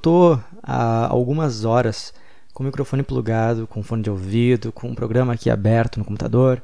tô 0.00 0.38
há 0.62 1.06
algumas 1.06 1.64
horas 1.64 2.12
com 2.52 2.62
o 2.62 2.66
microfone 2.66 3.02
plugado, 3.02 3.66
com 3.66 3.82
fone 3.82 4.02
de 4.02 4.10
ouvido, 4.10 4.72
com 4.72 4.88
um 4.88 4.94
programa 4.94 5.34
aqui 5.34 5.50
aberto 5.50 5.98
no 5.98 6.04
computador. 6.04 6.62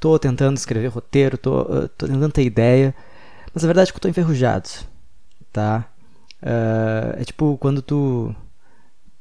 Tô 0.00 0.18
tentando 0.18 0.56
escrever 0.56 0.88
roteiro, 0.88 1.38
tô, 1.38 1.64
tô 1.96 2.06
tentando 2.06 2.32
ter 2.32 2.44
ideia, 2.44 2.94
mas 3.54 3.64
a 3.64 3.66
verdade 3.66 3.90
é 3.90 3.92
que 3.92 3.96
eu 3.96 4.02
tô 4.02 4.08
enferrujado, 4.08 4.68
tá? 5.52 5.86
Uh, 6.42 7.20
é 7.20 7.24
tipo 7.24 7.56
quando 7.58 7.80
tu, 7.80 8.34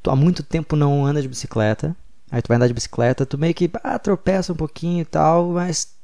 tu 0.04 0.12
há 0.12 0.16
muito 0.16 0.44
tempo 0.44 0.76
não 0.76 1.06
anda 1.06 1.22
de 1.22 1.28
bicicleta, 1.28 1.96
aí 2.30 2.42
tu 2.42 2.48
vai 2.48 2.58
andar 2.58 2.68
de 2.68 2.74
bicicleta, 2.74 3.26
tu 3.26 3.38
meio 3.38 3.54
que 3.54 3.70
ah, 3.84 3.98
tropeça 3.98 4.52
um 4.52 4.56
pouquinho 4.56 5.02
e 5.02 5.06
tal, 5.06 5.52
mas 5.52 5.96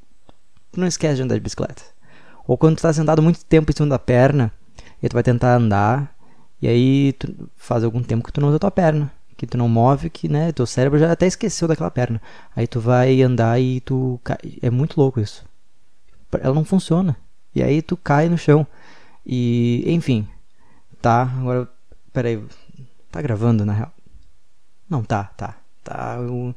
tu 0.72 0.80
não 0.80 0.88
esquece 0.88 1.18
de 1.18 1.24
andar 1.24 1.36
de 1.36 1.42
bicicleta. 1.42 1.84
Ou 2.48 2.58
quando 2.58 2.78
tu 2.78 2.82
tá 2.82 2.94
sentado 2.94 3.22
muito 3.22 3.44
tempo 3.46 3.72
em 3.72 3.76
cima 3.76 3.90
da 3.90 4.00
perna, 4.00 4.52
e 5.02 5.10
tu 5.10 5.14
vai 5.14 5.24
tentar 5.24 5.56
andar, 5.56 6.16
e 6.62 6.68
aí 6.68 7.16
faz 7.56 7.84
algum 7.84 8.04
tempo 8.04 8.24
que 8.24 8.32
tu 8.32 8.40
não 8.40 8.50
usa 8.50 8.60
tua 8.60 8.70
perna, 8.70 9.12
que 9.36 9.48
tu 9.48 9.58
não 9.58 9.68
move, 9.68 10.10
que 10.10 10.30
né, 10.30 10.52
teu 10.52 10.68
cérebro 10.68 11.00
já 11.00 11.12
até 11.12 11.26
esqueceu 11.26 11.68
daquela 11.68 11.90
perna. 11.90 12.22
Aí 12.56 12.68
tu 12.68 12.80
vai 12.80 13.22
andar 13.24 13.60
e 13.60 13.80
tu 13.82 14.20
cai. 14.24 14.38
É 14.62 14.70
muito 14.70 15.00
louco 15.00 15.20
isso. 15.20 15.44
Ela 16.40 16.54
não 16.54 16.64
funciona. 16.64 17.18
E 17.56 17.64
aí 17.64 17.82
tu 17.82 17.98
cai 17.98 18.30
no 18.30 18.38
chão. 18.38 18.66
E, 19.26 19.84
enfim. 19.88 20.28
Tá, 21.02 21.24
agora. 21.24 21.68
Peraí. 22.14 22.44
Tá 23.12 23.22
gravando 23.22 23.66
na 23.66 23.74
real? 23.74 23.92
Não, 24.88 25.04
tá, 25.04 25.24
tá. 25.36 25.58
Tá. 25.84 26.18
Eu... 26.20 26.56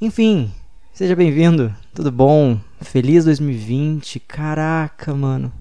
Enfim. 0.00 0.50
Seja 0.94 1.14
bem-vindo. 1.14 1.74
Tudo 1.94 2.10
bom? 2.10 2.58
Feliz 2.80 3.26
2020. 3.26 4.18
Caraca, 4.20 5.14
mano. 5.14 5.52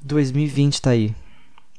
2020 0.00 0.82
tá 0.82 0.90
aí. 0.90 1.14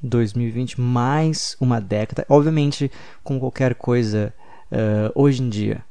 2020 0.03 0.79
mais 0.79 1.55
uma 1.59 1.79
década. 1.79 2.25
Obviamente, 2.29 2.91
com 3.23 3.39
qualquer 3.39 3.75
coisa 3.75 4.33
uh, 4.71 5.11
hoje 5.15 5.41
em 5.41 5.49
dia, 5.49 5.83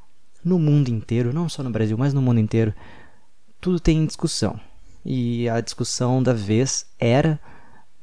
no 0.44 0.58
mundo 0.58 0.88
inteiro, 0.88 1.32
não 1.32 1.48
só 1.48 1.62
no 1.62 1.70
Brasil, 1.70 1.96
mas 1.96 2.12
no 2.12 2.20
mundo 2.20 2.38
inteiro, 2.38 2.74
tudo 3.60 3.80
tem 3.80 4.04
discussão. 4.04 4.60
E 5.04 5.48
a 5.48 5.60
discussão 5.60 6.22
da 6.22 6.32
vez 6.32 6.86
era 6.98 7.40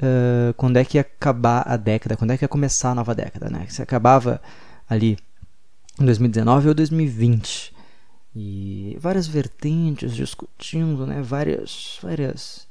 uh, 0.02 0.54
quando 0.56 0.78
é 0.78 0.86
que 0.86 0.98
ia 0.98 1.02
acabar 1.02 1.62
a 1.68 1.78
década, 1.78 2.18
quando 2.18 2.32
é 2.32 2.38
que 2.38 2.44
ia 2.44 2.50
começar 2.50 2.92
a 2.92 2.96
nova 2.96 3.14
década, 3.14 3.50
né? 3.50 3.68
Se 3.70 3.82
acabava 3.82 4.42
ali 4.90 5.18
em 6.00 6.06
2019 6.06 6.70
ou 6.70 6.74
2020. 6.74 7.74
E 8.36 8.98
várias 9.00 9.28
vertentes 9.28 10.16
discutindo, 10.16 11.06
né? 11.06 11.22
Várias, 11.22 12.00
várias 12.02 12.69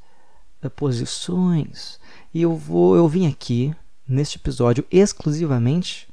posições. 0.69 2.01
E 2.33 2.43
eu 2.43 2.57
vou 2.57 2.97
eu 2.97 3.07
vim 3.07 3.29
aqui 3.29 3.75
neste 4.09 4.39
episódio 4.39 4.85
exclusivamente 4.91 6.09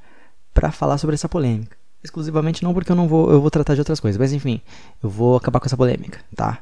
para 0.53 0.71
falar 0.71 0.97
sobre 0.97 1.15
essa 1.15 1.29
polêmica. 1.29 1.77
Exclusivamente 2.03 2.63
não 2.63 2.73
porque 2.73 2.91
eu 2.91 2.95
não 2.95 3.07
vou 3.07 3.31
eu 3.31 3.41
vou 3.41 3.49
tratar 3.49 3.73
de 3.73 3.81
outras 3.81 3.99
coisas, 3.99 4.19
mas 4.19 4.33
enfim, 4.33 4.61
eu 5.01 5.09
vou 5.09 5.37
acabar 5.37 5.59
com 5.59 5.65
essa 5.65 5.77
polêmica, 5.77 6.19
tá? 6.35 6.61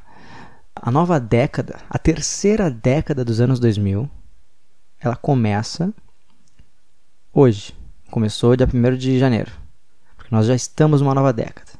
A 0.74 0.90
nova 0.90 1.20
década, 1.20 1.78
a 1.88 1.98
terceira 1.98 2.70
década 2.70 3.24
dos 3.24 3.40
anos 3.40 3.60
2000, 3.60 4.08
ela 4.98 5.16
começa 5.16 5.92
hoje. 7.32 7.74
Começou 8.10 8.56
dia 8.56 8.68
1 8.72 8.96
de 8.96 9.18
janeiro. 9.18 9.50
Porque 10.16 10.34
nós 10.34 10.46
já 10.46 10.54
estamos 10.54 11.00
numa 11.00 11.14
nova 11.14 11.32
década. 11.32 11.72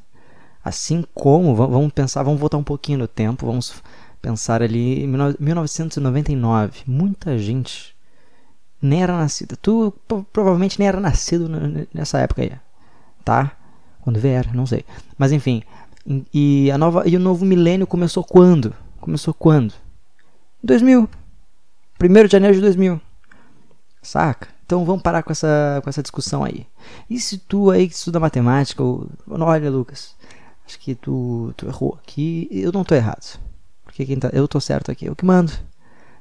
Assim 0.63 1.03
como, 1.13 1.55
vamos 1.55 1.91
pensar, 1.93 2.23
vamos 2.23 2.39
voltar 2.39 2.57
um 2.57 2.63
pouquinho 2.63 2.99
no 2.99 3.07
tempo, 3.07 3.45
vamos 3.45 3.81
pensar 4.25 4.63
ali 4.63 5.03
em 5.03 5.07
1999. 5.07 6.81
Muita 6.87 7.37
gente 7.37 7.95
nem 8.81 9.03
era 9.03 9.15
nascida. 9.15 9.55
Tu 9.55 9.93
provavelmente 10.33 10.79
nem 10.79 10.87
era 10.87 10.99
nascido 10.99 11.47
nessa 11.93 12.17
época 12.17 12.41
aí, 12.41 12.51
tá? 13.23 13.51
Quando 14.01 14.19
vier, 14.19 14.51
não 14.55 14.65
sei. 14.65 14.83
Mas 15.15 15.31
enfim, 15.31 15.61
e 16.33 16.71
a 16.71 16.77
nova 16.77 17.07
e 17.07 17.15
o 17.15 17.19
novo 17.19 17.45
milênio 17.45 17.85
começou 17.85 18.23
quando? 18.23 18.73
Começou 18.99 19.31
quando? 19.31 19.75
2000. 20.63 21.07
1 22.01 22.25
de 22.25 22.31
janeiro 22.31 22.55
de 22.55 22.61
2000. 22.61 22.99
Saca? 24.01 24.47
Então 24.65 24.83
vamos 24.85 25.03
parar 25.03 25.21
com 25.21 25.31
essa, 25.31 25.79
com 25.83 25.89
essa 25.89 26.01
discussão 26.01 26.43
aí. 26.43 26.65
E 27.07 27.19
se 27.19 27.37
tu 27.37 27.69
aí 27.69 27.87
que 27.87 27.93
estuda 27.93 28.19
matemática, 28.19 28.81
ou, 28.81 29.07
olha 29.29 29.69
Lucas, 29.69 30.15
acho 30.65 30.79
que 30.79 30.95
tu, 30.95 31.53
tu 31.55 31.67
errou 31.67 31.99
aqui, 32.01 32.47
eu 32.51 32.71
não 32.71 32.83
tô 32.83 32.95
errado. 32.95 33.39
Porque 33.95 34.07
quem 34.07 34.19
tá, 34.19 34.29
eu 34.33 34.45
tô 34.45 34.59
certo 34.59 34.91
aqui, 34.91 35.05
eu 35.05 35.15
que 35.15 35.23
mando. 35.23 35.53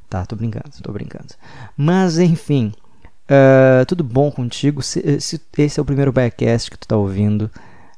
Tá, 0.08 0.24
tô 0.24 0.36
brincando, 0.36 0.70
tô 0.80 0.92
brincando. 0.92 1.34
Mas 1.76 2.20
enfim, 2.20 2.72
uh, 3.24 3.84
tudo 3.88 4.04
bom 4.04 4.30
contigo? 4.30 4.80
Se, 4.80 5.20
se, 5.20 5.40
esse 5.58 5.80
é 5.80 5.82
o 5.82 5.84
primeiro 5.84 6.12
Biacast 6.12 6.70
que 6.70 6.78
tu 6.78 6.86
tá 6.86 6.96
ouvindo, 6.96 7.50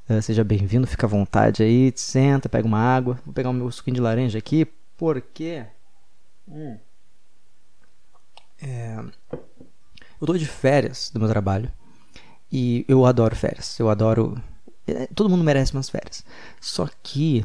uh, 0.08 0.22
seja 0.22 0.42
bem-vindo, 0.42 0.86
fica 0.86 1.04
à 1.04 1.08
vontade 1.10 1.62
aí, 1.62 1.92
senta, 1.94 2.48
pega 2.48 2.66
uma 2.66 2.78
água. 2.78 3.20
Vou 3.22 3.34
pegar 3.34 3.50
o 3.50 3.52
meu 3.52 3.70
suquinho 3.70 3.96
de 3.96 4.00
laranja 4.00 4.38
aqui, 4.38 4.66
porque. 4.96 5.62
Hum, 6.48 6.78
é, 8.62 8.96
eu 10.18 10.26
tô 10.26 10.38
de 10.38 10.46
férias 10.46 11.10
do 11.12 11.20
meu 11.20 11.28
trabalho 11.28 11.70
e 12.50 12.82
eu 12.88 13.04
adoro 13.04 13.36
férias. 13.36 13.78
Eu 13.78 13.90
adoro. 13.90 14.42
É, 14.86 15.06
todo 15.08 15.28
mundo 15.28 15.44
merece 15.44 15.74
umas 15.74 15.90
férias. 15.90 16.24
Só 16.62 16.88
que 17.02 17.44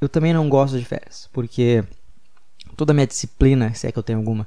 eu 0.00 0.08
também 0.08 0.32
não 0.32 0.48
gosto 0.48 0.78
de 0.78 0.84
férias, 0.84 1.28
porque 1.32 1.84
toda 2.76 2.92
a 2.92 2.94
minha 2.94 3.06
disciplina, 3.06 3.74
se 3.74 3.86
é 3.86 3.92
que 3.92 3.98
eu 3.98 4.02
tenho 4.02 4.18
alguma, 4.18 4.46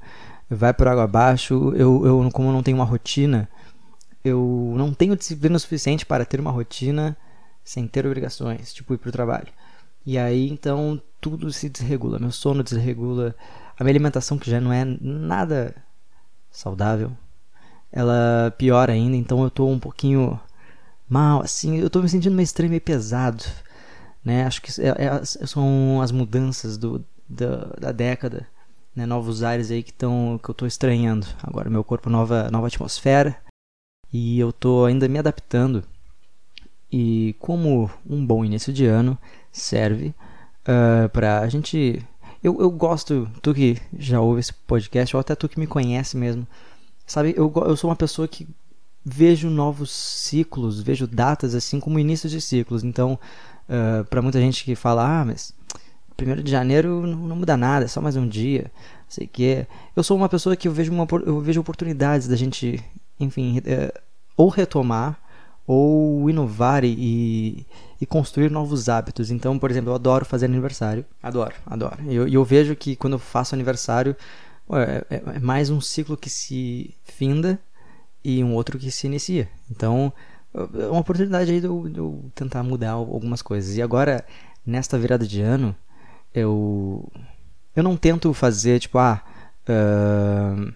vai 0.49 0.73
por 0.73 0.87
água 0.87 1.03
abaixo. 1.03 1.73
Eu, 1.75 2.05
eu, 2.05 2.29
como 2.31 2.51
não 2.51 2.63
tenho 2.63 2.77
uma 2.77 2.85
rotina, 2.85 3.49
eu 4.23 4.73
não 4.75 4.93
tenho 4.93 5.15
disciplina 5.15 5.57
suficiente 5.59 6.05
para 6.05 6.25
ter 6.25 6.39
uma 6.39 6.51
rotina 6.51 7.17
sem 7.63 7.87
ter 7.87 8.05
obrigações, 8.05 8.73
tipo 8.73 8.93
ir 8.93 8.97
pro 8.97 9.11
trabalho. 9.11 9.47
E 10.05 10.17
aí 10.17 10.49
então 10.49 11.01
tudo 11.19 11.51
se 11.51 11.69
desregula, 11.69 12.17
meu 12.17 12.31
sono 12.31 12.63
desregula, 12.63 13.35
a 13.77 13.83
minha 13.83 13.91
alimentação 13.91 14.37
que 14.37 14.49
já 14.49 14.59
não 14.59 14.73
é 14.73 14.83
nada 14.99 15.75
saudável, 16.49 17.11
ela 17.91 18.53
piora 18.57 18.93
ainda, 18.93 19.15
então 19.15 19.43
eu 19.43 19.49
tô 19.51 19.67
um 19.67 19.79
pouquinho 19.79 20.39
mal, 21.07 21.41
assim, 21.41 21.77
eu 21.77 21.89
tô 21.89 22.01
me 22.01 22.09
sentindo 22.09 22.35
meio 22.35 22.45
estranho, 22.45 22.69
meio 22.69 22.81
pesado. 22.81 23.43
Né? 24.23 24.45
Acho 24.45 24.61
que 24.61 24.69
é, 24.81 24.89
é, 24.89 25.25
são 25.25 26.01
as 26.01 26.11
mudanças 26.11 26.77
do, 26.77 27.03
da, 27.27 27.65
da 27.79 27.91
década, 27.91 28.47
né? 28.95 29.05
novos 29.05 29.43
ares 29.43 29.71
aí 29.71 29.81
que, 29.81 29.93
tão, 29.93 30.39
que 30.41 30.49
eu 30.49 30.53
estou 30.53 30.67
estranhando. 30.67 31.27
Agora 31.41 31.69
meu 31.69 31.83
corpo 31.83 32.09
nova, 32.09 32.49
nova 32.51 32.67
atmosfera 32.67 33.37
e 34.13 34.39
eu 34.39 34.49
estou 34.49 34.85
ainda 34.85 35.07
me 35.07 35.19
adaptando. 35.19 35.83
E 36.91 37.35
como 37.39 37.89
um 38.07 38.25
bom 38.25 38.43
início 38.43 38.73
de 38.73 38.85
ano 38.85 39.17
serve 39.51 40.07
uh, 40.67 41.05
ah, 41.05 41.09
para 41.09 41.39
a 41.39 41.47
gente. 41.47 42.05
Eu, 42.43 42.59
eu 42.59 42.69
gosto, 42.69 43.29
tu 43.41 43.53
que 43.53 43.77
já 43.97 44.19
ouve 44.19 44.41
esse 44.41 44.53
podcast, 44.53 45.15
ou 45.15 45.19
até 45.21 45.35
tu 45.35 45.47
que 45.47 45.59
me 45.59 45.67
conhece 45.67 46.17
mesmo, 46.17 46.45
sabe? 47.05 47.33
Eu, 47.37 47.51
eu 47.67 47.77
sou 47.77 47.89
uma 47.89 47.95
pessoa 47.95 48.27
que 48.27 48.47
vejo 49.05 49.49
novos 49.49 49.91
ciclos, 49.91 50.81
vejo 50.81 51.07
datas 51.07 51.55
assim 51.55 51.79
como 51.79 51.99
início 51.99 52.29
de 52.29 52.41
ciclos. 52.41 52.83
Então, 52.83 53.17
uh, 53.71 54.01
ah, 54.01 54.03
para 54.09 54.21
muita 54.21 54.39
gente 54.39 54.63
que 54.63 54.75
fala, 54.75 55.21
ah, 55.21 55.25
mas 55.25 55.53
1 56.19 56.43
de 56.43 56.51
janeiro 56.51 57.07
não, 57.07 57.27
não, 57.27 57.35
muda 57.35 57.55
nada, 57.57 57.85
é 57.85 57.87
só 57.87 58.01
mais 58.01 58.15
um 58.15 58.27
dia, 58.27 58.71
sei 59.07 59.25
que. 59.25 59.65
Eu 59.95 60.03
sou 60.03 60.17
uma 60.17 60.29
pessoa 60.29 60.55
que 60.55 60.67
eu 60.67 60.71
vejo, 60.71 60.91
uma, 60.91 61.07
eu 61.25 61.39
vejo 61.39 61.61
oportunidades 61.61 62.27
da 62.27 62.35
gente, 62.35 62.83
enfim, 63.19 63.59
uh, 63.59 63.99
ou 64.37 64.49
retomar 64.49 65.17
ou 65.65 66.29
inovar 66.29 66.83
e, 66.83 67.65
e, 67.99 68.05
construir 68.05 68.49
novos 68.51 68.89
hábitos. 68.89 69.31
Então, 69.31 69.57
por 69.57 69.71
exemplo, 69.71 69.91
eu 69.91 69.95
adoro 69.95 70.25
fazer 70.25 70.45
aniversário. 70.45 71.05
Adoro, 71.23 71.53
adoro. 71.65 71.97
E 72.09 72.15
eu, 72.15 72.27
eu, 72.27 72.43
vejo 72.43 72.75
que 72.75 72.95
quando 72.95 73.13
eu 73.13 73.19
faço 73.19 73.55
aniversário, 73.55 74.15
é, 74.71 75.05
é, 75.09 75.23
é 75.35 75.39
mais 75.39 75.69
um 75.69 75.79
ciclo 75.79 76.17
que 76.17 76.29
se 76.29 76.93
finda 77.05 77.59
e 78.23 78.43
um 78.43 78.53
outro 78.53 78.77
que 78.77 78.91
se 78.91 79.07
inicia. 79.07 79.47
Então, 79.69 80.11
uma 80.53 80.99
oportunidade 80.99 81.51
aí 81.51 81.59
de 81.59 81.67
eu, 81.67 81.89
de 81.89 81.97
eu, 81.97 82.25
tentar 82.35 82.63
mudar 82.63 82.91
algumas 82.91 83.41
coisas. 83.41 83.77
E 83.77 83.81
agora, 83.81 84.25
nesta 84.65 84.97
virada 84.97 85.25
de 85.25 85.41
ano, 85.41 85.75
eu 86.33 87.09
eu 87.75 87.83
não 87.83 87.95
tento 87.95 88.33
fazer 88.33 88.79
tipo 88.79 88.97
ah 88.97 89.21
uh, 89.69 90.73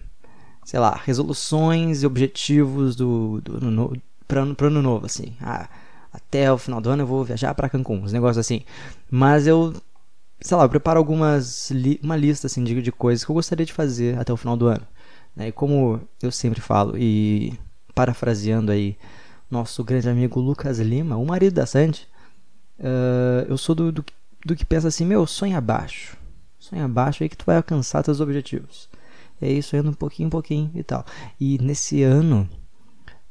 sei 0.64 0.80
lá 0.80 1.00
resoluções 1.04 2.02
e 2.02 2.06
objetivos 2.06 2.96
do, 2.96 3.40
do, 3.42 3.60
do 3.60 4.02
para 4.26 4.40
ano, 4.40 4.56
ano 4.58 4.82
novo 4.82 5.06
assim 5.06 5.34
ah 5.40 5.68
até 6.12 6.50
o 6.50 6.58
final 6.58 6.80
do 6.80 6.90
ano 6.90 7.02
eu 7.02 7.06
vou 7.06 7.24
viajar 7.24 7.54
para 7.54 7.68
Cancún 7.68 8.02
uns 8.02 8.12
negócios 8.12 8.38
assim 8.38 8.62
mas 9.10 9.46
eu 9.46 9.74
sei 10.40 10.56
lá 10.56 10.64
eu 10.64 10.68
preparo 10.68 10.98
algumas 10.98 11.70
li 11.70 12.00
uma 12.02 12.16
lista 12.16 12.46
assim 12.46 12.64
de, 12.64 12.80
de 12.82 12.92
coisas 12.92 13.24
que 13.24 13.30
eu 13.30 13.34
gostaria 13.34 13.66
de 13.66 13.72
fazer 13.72 14.18
até 14.18 14.32
o 14.32 14.36
final 14.36 14.56
do 14.56 14.66
ano 14.66 14.86
né? 15.34 15.48
e 15.48 15.52
como 15.52 16.00
eu 16.22 16.30
sempre 16.30 16.60
falo 16.60 16.96
e 16.96 17.58
parafraseando 17.94 18.72
aí 18.72 18.96
nosso 19.50 19.82
grande 19.84 20.08
amigo 20.08 20.40
Lucas 20.40 20.78
Lima, 20.78 21.16
o 21.16 21.24
marido 21.24 21.54
da 21.54 21.66
Sandy, 21.66 22.06
uh, 22.78 23.46
eu 23.48 23.56
sou 23.56 23.74
do, 23.74 23.92
do, 23.92 24.04
do, 24.44 24.56
que 24.56 24.64
pensa 24.64 24.88
assim, 24.88 25.04
meu, 25.04 25.26
sonha 25.26 25.58
abaixo. 25.58 26.16
Sonha 26.58 26.84
abaixo 26.84 27.22
aí 27.22 27.28
que 27.28 27.36
tu 27.36 27.44
vai 27.46 27.56
alcançar 27.56 28.02
teus 28.02 28.20
objetivos. 28.20 28.88
é 29.40 29.50
isso 29.50 29.76
indo 29.76 29.90
um 29.90 29.94
pouquinho, 29.94 30.26
um 30.26 30.30
pouquinho 30.30 30.70
e 30.74 30.82
tal. 30.82 31.04
E 31.38 31.58
nesse 31.58 32.02
ano 32.02 32.48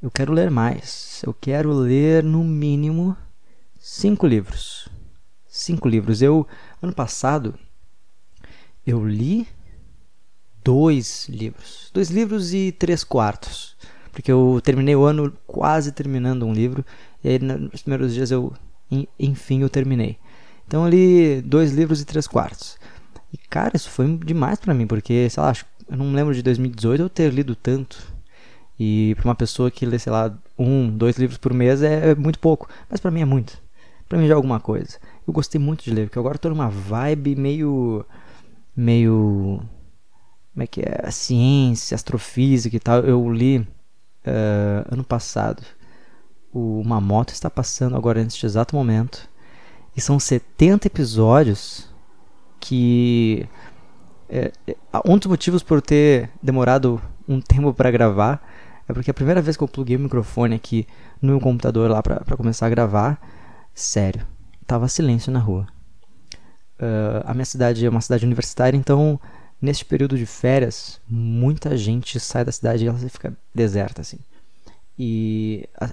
eu 0.02 0.10
quero 0.10 0.32
ler 0.32 0.50
mais. 0.50 1.22
Eu 1.26 1.34
quero 1.34 1.74
ler 1.74 2.24
no 2.24 2.44
mínimo 2.44 3.16
cinco 3.78 4.26
livros. 4.26 4.88
Cinco 5.48 5.88
livros. 5.88 6.22
Eu 6.22 6.48
ano 6.82 6.94
passado 6.94 7.56
eu 8.86 9.06
li 9.06 9.48
dois 10.64 11.28
livros, 11.28 11.90
dois 11.94 12.10
livros 12.10 12.54
e 12.54 12.72
três 12.72 13.04
quartos, 13.04 13.76
porque 14.16 14.32
eu 14.32 14.62
terminei 14.64 14.96
o 14.96 15.04
ano 15.04 15.34
quase 15.46 15.92
terminando 15.92 16.46
um 16.46 16.54
livro 16.54 16.86
e 17.22 17.28
aí 17.28 17.38
nos 17.38 17.82
primeiros 17.82 18.14
dias 18.14 18.32
eu 18.32 18.54
enfim 19.20 19.62
eu 19.62 19.70
terminei. 19.70 20.18
Então 20.66 20.86
eu 20.86 20.90
li 20.90 21.42
dois 21.42 21.74
livros 21.74 22.00
e 22.00 22.06
três 22.06 22.26
quartos. 22.26 22.78
E 23.34 23.38
cara, 23.38 23.76
isso 23.76 23.90
foi 23.90 24.18
demais 24.18 24.58
para 24.58 24.74
mim, 24.74 24.88
porque 24.88 25.30
sei 25.30 25.44
lá, 25.44 25.54
eu 25.90 25.98
não 25.98 26.14
lembro 26.14 26.34
de 26.34 26.42
2018 26.42 27.02
eu 27.02 27.10
ter 27.10 27.34
lido 27.34 27.56
tanto. 27.56 28.02
E 28.80 29.16
para 29.16 29.26
uma 29.26 29.36
pessoa 29.36 29.70
que 29.70 29.86
lê, 29.86 30.00
sei 30.00 30.14
lá, 30.14 30.34
um, 30.58 30.90
dois 30.90 31.18
livros 31.18 31.38
por 31.38 31.54
mês 31.54 31.82
é, 31.82 32.12
é 32.12 32.16
muito 32.16 32.40
pouco. 32.40 32.70
Mas 32.90 33.02
para 33.02 33.12
mim 33.12 33.22
é 33.22 33.26
muito. 33.26 33.62
Para 34.08 34.18
mim 34.18 34.28
já 34.28 34.34
é 34.34 34.36
alguma 34.36 34.62
coisa. 34.62 34.98
Eu 35.28 35.34
gostei 35.34 35.60
muito 35.60 35.84
de 35.84 35.92
ler, 35.92 36.08
porque 36.08 36.20
agora 36.20 36.36
eu 36.36 36.40
tô 36.40 36.50
numa 36.50 36.70
vibe 36.70 37.36
meio. 37.36 38.06
meio. 38.76 39.62
Como 40.54 40.64
é 40.64 40.68
que 40.68 40.82
é? 40.82 41.12
Ciência, 41.12 41.96
astrofísica 41.96 42.76
e 42.78 42.80
tal. 42.80 43.02
Eu 43.02 43.30
li 43.30 43.68
uh, 44.26 44.94
ano 44.94 45.04
passado. 45.04 45.64
O 46.54 46.80
Uma 46.80 47.02
Moto 47.02 47.30
está 47.30 47.50
passando 47.50 47.96
agora 47.96 48.24
neste 48.24 48.46
exato 48.46 48.76
momento. 48.76 49.30
E 49.96 50.02
são 50.02 50.20
70 50.20 50.88
episódios 50.88 51.90
que. 52.60 53.48
É, 54.28 54.52
é, 54.68 54.76
um 55.06 55.18
dos 55.18 55.28
motivos 55.28 55.62
por 55.62 55.82
ter 55.82 56.30
demorado 56.42 57.00
um 57.28 57.40
tempo 57.40 57.74
para 57.74 57.92
gravar 57.92 58.42
é 58.88 58.94
porque 58.94 59.10
a 59.10 59.14
primeira 59.14 59.42
vez 59.42 59.58
que 59.58 59.64
eu 59.64 59.68
pluguei 59.68 59.96
o 59.96 60.00
microfone 60.00 60.56
aqui 60.56 60.88
no 61.22 61.30
meu 61.30 61.40
computador 61.40 61.90
lá 61.90 62.02
pra 62.04 62.38
começar 62.38 62.68
a 62.68 62.70
gravar, 62.70 63.20
sério, 63.74 64.26
tava 64.66 64.88
silêncio 64.88 65.32
na 65.32 65.40
rua. 65.40 65.66
Uh, 66.80 67.24
a 67.26 67.34
minha 67.34 67.46
cidade 67.46 67.86
é 67.86 67.90
uma 67.90 68.02
cidade 68.02 68.26
universitária, 68.26 68.78
então 68.78 69.20
neste 69.66 69.84
período 69.84 70.18
de 70.18 70.26
férias, 70.26 71.02
muita 71.10 71.76
gente 71.76 72.20
sai 72.20 72.46
da 72.46 72.52
cidade 72.52 72.86
e 72.86 72.88
ela 72.88 72.98
fica 72.98 73.36
deserta 73.54 74.02
assim. 74.02 74.20
E 74.98 75.68
a, 75.80 75.90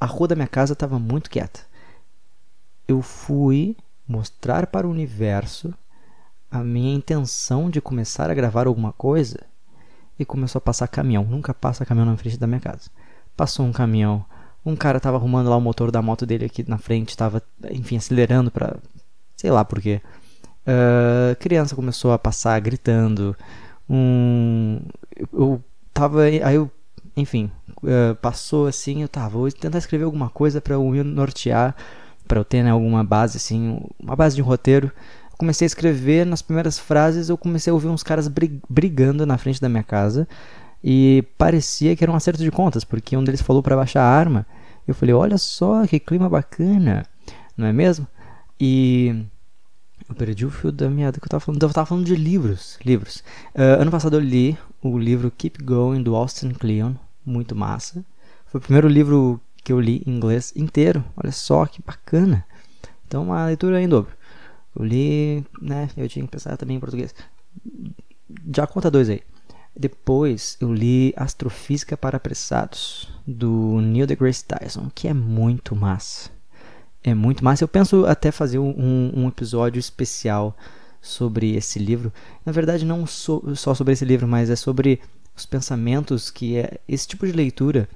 a 0.00 0.06
rua 0.06 0.28
da 0.28 0.36
minha 0.36 0.46
casa 0.46 0.74
estava 0.74 0.98
muito 0.98 1.30
quieta. 1.30 1.60
Eu 2.86 3.02
fui 3.02 3.76
mostrar 4.06 4.66
para 4.66 4.86
o 4.86 4.90
universo 4.90 5.74
a 6.50 6.62
minha 6.62 6.94
intenção 6.94 7.68
de 7.68 7.80
começar 7.80 8.30
a 8.30 8.34
gravar 8.34 8.66
alguma 8.66 8.92
coisa 8.92 9.40
e 10.18 10.24
começou 10.24 10.58
a 10.58 10.62
passar 10.62 10.86
caminhão. 10.86 11.24
Nunca 11.24 11.52
passa 11.52 11.84
caminhão 11.84 12.06
na 12.06 12.16
frente 12.16 12.38
da 12.38 12.46
minha 12.46 12.60
casa. 12.60 12.90
Passou 13.36 13.66
um 13.66 13.72
caminhão. 13.72 14.24
Um 14.64 14.76
cara 14.76 15.00
tava 15.00 15.16
arrumando 15.16 15.50
lá 15.50 15.56
o 15.56 15.60
motor 15.60 15.90
da 15.90 16.00
moto 16.00 16.24
dele 16.24 16.44
aqui 16.44 16.68
na 16.68 16.78
frente, 16.78 17.16
tava, 17.16 17.42
enfim, 17.70 17.96
acelerando 17.96 18.50
pra. 18.50 18.76
sei 19.36 19.50
lá 19.50 19.64
por 19.64 19.80
quê. 19.80 20.00
Uh, 20.66 21.36
criança 21.38 21.76
começou 21.76 22.12
a 22.12 22.18
passar 22.18 22.58
gritando. 22.60 23.36
Um. 23.88 24.80
Eu 25.32 25.62
tava. 25.92 26.22
Aí 26.22 26.54
eu. 26.54 26.70
Enfim, 27.16 27.50
uh, 27.82 28.14
passou 28.16 28.66
assim. 28.66 29.02
Eu 29.02 29.08
tava, 29.08 29.38
vou 29.38 29.50
tentar 29.50 29.78
escrever 29.78 30.04
alguma 30.04 30.28
coisa 30.28 30.60
para 30.60 30.74
eu 30.74 30.88
me 30.88 31.02
nortear. 31.02 31.74
para 32.26 32.40
eu 32.40 32.44
ter 32.44 32.62
né, 32.62 32.70
alguma 32.70 33.04
base, 33.04 33.36
assim. 33.36 33.80
Uma 34.00 34.16
base 34.16 34.36
de 34.36 34.42
um 34.42 34.46
roteiro 34.46 34.90
comecei 35.36 35.66
a 35.66 35.68
escrever, 35.68 36.24
nas 36.24 36.42
primeiras 36.42 36.78
frases 36.78 37.28
eu 37.28 37.36
comecei 37.36 37.70
a 37.70 37.74
ouvir 37.74 37.88
uns 37.88 38.02
caras 38.02 38.28
brigando 38.68 39.26
na 39.26 39.36
frente 39.38 39.60
da 39.60 39.68
minha 39.68 39.82
casa 39.82 40.28
e 40.82 41.24
parecia 41.38 41.96
que 41.96 42.04
era 42.04 42.12
um 42.12 42.16
acerto 42.16 42.42
de 42.42 42.50
contas, 42.50 42.84
porque 42.84 43.16
um 43.16 43.24
deles 43.24 43.42
falou 43.42 43.62
para 43.62 43.76
baixar 43.76 44.02
a 44.02 44.08
arma. 44.08 44.46
Eu 44.86 44.94
falei, 44.94 45.14
olha 45.14 45.38
só 45.38 45.86
que 45.86 45.98
clima 45.98 46.28
bacana, 46.28 47.04
não 47.56 47.66
é 47.66 47.72
mesmo? 47.72 48.06
E 48.60 49.24
eu 50.14 50.16
perdi 50.16 50.46
o 50.46 50.50
fio 50.50 50.70
da 50.70 50.88
meada 50.88 51.18
que 51.18 51.24
eu 51.24 51.26
estava 51.26 51.40
falando. 51.40 51.60
Eu 51.60 51.68
estava 51.68 51.86
falando 51.86 52.06
de 52.06 52.14
livros, 52.14 52.78
livros. 52.84 53.18
Uh, 53.54 53.80
ano 53.80 53.90
passado 53.90 54.16
eu 54.16 54.20
li 54.20 54.56
o 54.80 54.96
livro 54.96 55.30
Keep 55.30 55.62
Going 55.62 56.02
do 56.02 56.14
Austin 56.14 56.50
Kleon, 56.50 56.94
muito 57.26 57.56
massa. 57.56 58.04
Foi 58.46 58.60
o 58.60 58.62
primeiro 58.62 58.86
livro 58.86 59.40
que 59.64 59.72
eu 59.72 59.80
li 59.80 60.02
em 60.06 60.12
inglês 60.12 60.52
inteiro. 60.54 61.04
Olha 61.16 61.32
só 61.32 61.66
que 61.66 61.82
bacana. 61.82 62.46
Então 63.06 63.24
uma 63.24 63.46
leitura 63.46 63.82
em 63.82 63.88
dobro. 63.88 64.12
Eu 64.76 64.84
li, 64.84 65.44
né? 65.60 65.90
Eu 65.96 66.08
tinha 66.08 66.24
que 66.24 66.30
pensar 66.30 66.56
também 66.56 66.76
em 66.76 66.80
português. 66.80 67.12
Já 68.54 68.66
conta 68.66 68.90
dois 68.90 69.08
aí. 69.08 69.22
Depois 69.76 70.56
eu 70.60 70.72
li 70.72 71.12
Astrofísica 71.16 71.96
para 71.96 72.16
Apressados, 72.16 73.10
do 73.26 73.80
Neil 73.80 74.06
deGrasse 74.06 74.44
Tyson, 74.44 74.88
que 74.94 75.08
é 75.08 75.14
muito 75.14 75.74
massa. 75.74 76.30
É 77.04 77.14
muito 77.14 77.44
massa. 77.44 77.62
Eu 77.62 77.68
penso 77.68 78.06
até 78.06 78.32
fazer 78.32 78.58
um, 78.58 79.12
um 79.14 79.28
episódio 79.28 79.78
especial 79.78 80.56
sobre 81.00 81.54
esse 81.54 81.78
livro. 81.78 82.10
Na 82.46 82.50
verdade, 82.50 82.86
não 82.86 83.06
so, 83.06 83.54
só 83.54 83.74
sobre 83.74 83.92
esse 83.92 84.06
livro, 84.06 84.26
mas 84.26 84.48
é 84.48 84.56
sobre 84.56 85.00
os 85.36 85.44
pensamentos 85.44 86.30
que 86.30 86.56
é 86.56 86.80
esse 86.88 87.06
tipo 87.06 87.26
de 87.26 87.32
leitura 87.32 87.86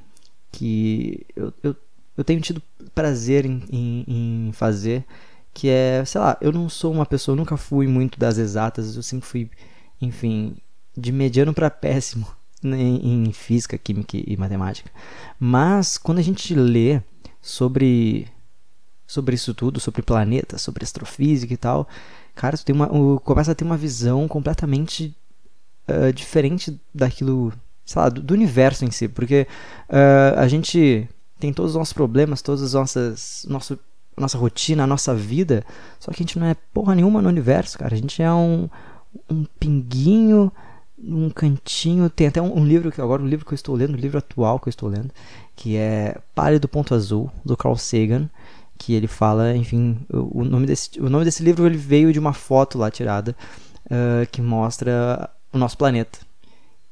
que 0.52 1.26
eu, 1.34 1.52
eu, 1.62 1.76
eu 2.18 2.24
tenho 2.24 2.40
tido 2.40 2.62
prazer 2.94 3.46
em, 3.46 3.62
em, 3.70 4.04
em 4.48 4.52
fazer 4.52 5.06
que 5.54 5.68
é, 5.68 6.04
sei 6.04 6.20
lá, 6.20 6.36
eu 6.40 6.52
não 6.52 6.68
sou 6.68 6.92
uma 6.92 7.06
pessoa, 7.06 7.36
nunca 7.36 7.56
fui 7.56 7.88
muito 7.88 8.18
das 8.18 8.38
exatas, 8.38 8.94
eu 8.94 9.02
sempre 9.02 9.26
fui, 9.26 9.50
enfim, 10.00 10.56
de 10.96 11.10
mediano 11.10 11.52
para 11.52 11.68
péssimo 11.68 12.28
em, 12.62 13.24
em 13.26 13.32
física, 13.32 13.76
química 13.76 14.16
e 14.16 14.36
matemática. 14.36 14.90
Mas 15.38 15.98
quando 15.98 16.18
a 16.18 16.22
gente 16.22 16.54
lê 16.54 17.00
sobre 17.40 18.28
sobre 19.08 19.34
isso 19.34 19.54
tudo, 19.54 19.80
sobre 19.80 20.02
planetas, 20.02 20.60
sobre 20.60 20.84
astrofísica 20.84 21.54
e 21.54 21.56
tal, 21.56 21.88
cara, 22.34 22.58
tu 22.58 22.64
tem 22.64 22.74
uma, 22.74 22.86
começa 23.20 23.52
a 23.52 23.54
ter 23.54 23.64
uma 23.64 23.76
visão 23.76 24.28
completamente 24.28 25.16
uh, 25.88 26.12
diferente 26.12 26.78
daquilo, 26.94 27.50
sei 27.86 28.02
lá, 28.02 28.10
do, 28.10 28.20
do, 28.20 28.34
universo 28.34 28.84
em 28.84 28.90
si, 28.90 29.08
porque 29.08 29.46
uh, 29.88 30.38
a 30.38 30.46
gente 30.46 31.08
tem 31.40 31.54
todos 31.54 31.72
os 31.72 31.78
nossos 31.78 31.94
problemas, 31.94 32.42
todas 32.42 32.62
as 32.62 32.74
nossas 32.74 33.46
nosso 33.48 33.78
nossa 34.16 34.36
rotina, 34.36 34.82
a 34.82 34.86
nossa 34.86 35.14
vida. 35.14 35.64
Só 36.00 36.10
que 36.10 36.16
a 36.16 36.26
gente 36.26 36.40
não 36.40 36.46
é 36.48 36.56
porra 36.74 36.92
nenhuma 36.92 37.22
no 37.22 37.28
universo, 37.28 37.78
cara. 37.78 37.94
A 37.94 37.96
gente 37.96 38.20
é 38.20 38.32
um, 38.32 38.68
um 39.30 39.44
pinguinho 39.60 40.50
um 41.02 41.30
cantinho. 41.30 42.10
Tem 42.10 42.26
até 42.26 42.42
um, 42.42 42.58
um, 42.58 42.66
livro 42.66 42.90
que 42.90 43.00
agora, 43.00 43.22
um 43.22 43.28
livro 43.28 43.46
que 43.46 43.52
eu 43.52 43.56
estou 43.56 43.74
lendo, 43.74 43.94
um 43.94 44.00
livro 44.00 44.18
atual 44.18 44.58
que 44.58 44.68
eu 44.68 44.70
estou 44.70 44.88
lendo, 44.88 45.10
que 45.54 45.76
é 45.76 46.18
Pálido 46.34 46.68
Ponto 46.68 46.94
Azul, 46.94 47.30
do 47.44 47.56
Carl 47.56 47.76
Sagan. 47.76 48.28
Que 48.78 48.94
ele 48.94 49.08
fala, 49.08 49.56
enfim, 49.56 49.98
o, 50.08 50.40
o, 50.40 50.44
nome, 50.44 50.66
desse, 50.66 51.00
o 51.00 51.10
nome 51.10 51.24
desse 51.24 51.42
livro 51.42 51.66
ele 51.66 51.76
veio 51.76 52.12
de 52.12 52.18
uma 52.18 52.32
foto 52.32 52.78
lá 52.78 52.90
tirada 52.90 53.34
uh, 53.86 54.26
que 54.30 54.40
mostra 54.40 55.28
o 55.52 55.58
nosso 55.58 55.76
planeta. 55.76 56.20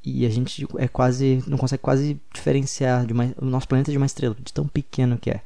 E 0.05 0.27
a 0.27 0.29
gente 0.29 0.67
é 0.79 0.87
quase 0.87 1.43
não 1.47 1.59
consegue 1.59 1.83
quase 1.83 2.21
diferenciar 2.33 3.07
de 3.07 3.13
uma, 3.13 3.35
o 3.39 3.45
nosso 3.45 3.67
planeta 3.67 3.91
de 3.91 3.97
uma 3.97 4.07
estrela, 4.07 4.37
de 4.39 4.53
tão 4.53 4.67
pequeno 4.67 5.19
que 5.19 5.31
é. 5.31 5.41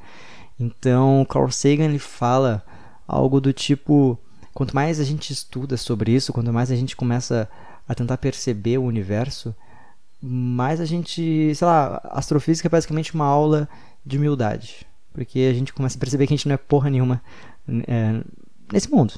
Então, 0.59 1.25
Carl 1.27 1.49
Sagan 1.49 1.85
ele 1.85 1.99
fala 1.99 2.63
algo 3.07 3.41
do 3.41 3.51
tipo: 3.51 4.17
quanto 4.53 4.75
mais 4.75 4.99
a 4.99 5.03
gente 5.03 5.33
estuda 5.33 5.77
sobre 5.77 6.11
isso, 6.11 6.31
quanto 6.31 6.53
mais 6.53 6.71
a 6.71 6.75
gente 6.75 6.95
começa 6.95 7.49
a 7.87 7.95
tentar 7.95 8.17
perceber 8.17 8.77
o 8.77 8.83
universo, 8.83 9.55
mais 10.21 10.79
a 10.79 10.85
gente, 10.85 11.53
sei 11.55 11.67
lá, 11.67 11.99
astrofísica 12.11 12.67
é 12.67 12.69
basicamente 12.69 13.15
uma 13.15 13.25
aula 13.25 13.67
de 14.05 14.17
humildade, 14.17 14.85
porque 15.13 15.39
a 15.39 15.53
gente 15.53 15.73
começa 15.73 15.97
a 15.97 15.99
perceber 15.99 16.27
que 16.27 16.33
a 16.33 16.37
gente 16.37 16.47
não 16.47 16.55
é 16.55 16.57
porra 16.57 16.89
nenhuma 16.89 17.21
é, 17.87 18.21
nesse 18.71 18.89
mundo, 18.89 19.13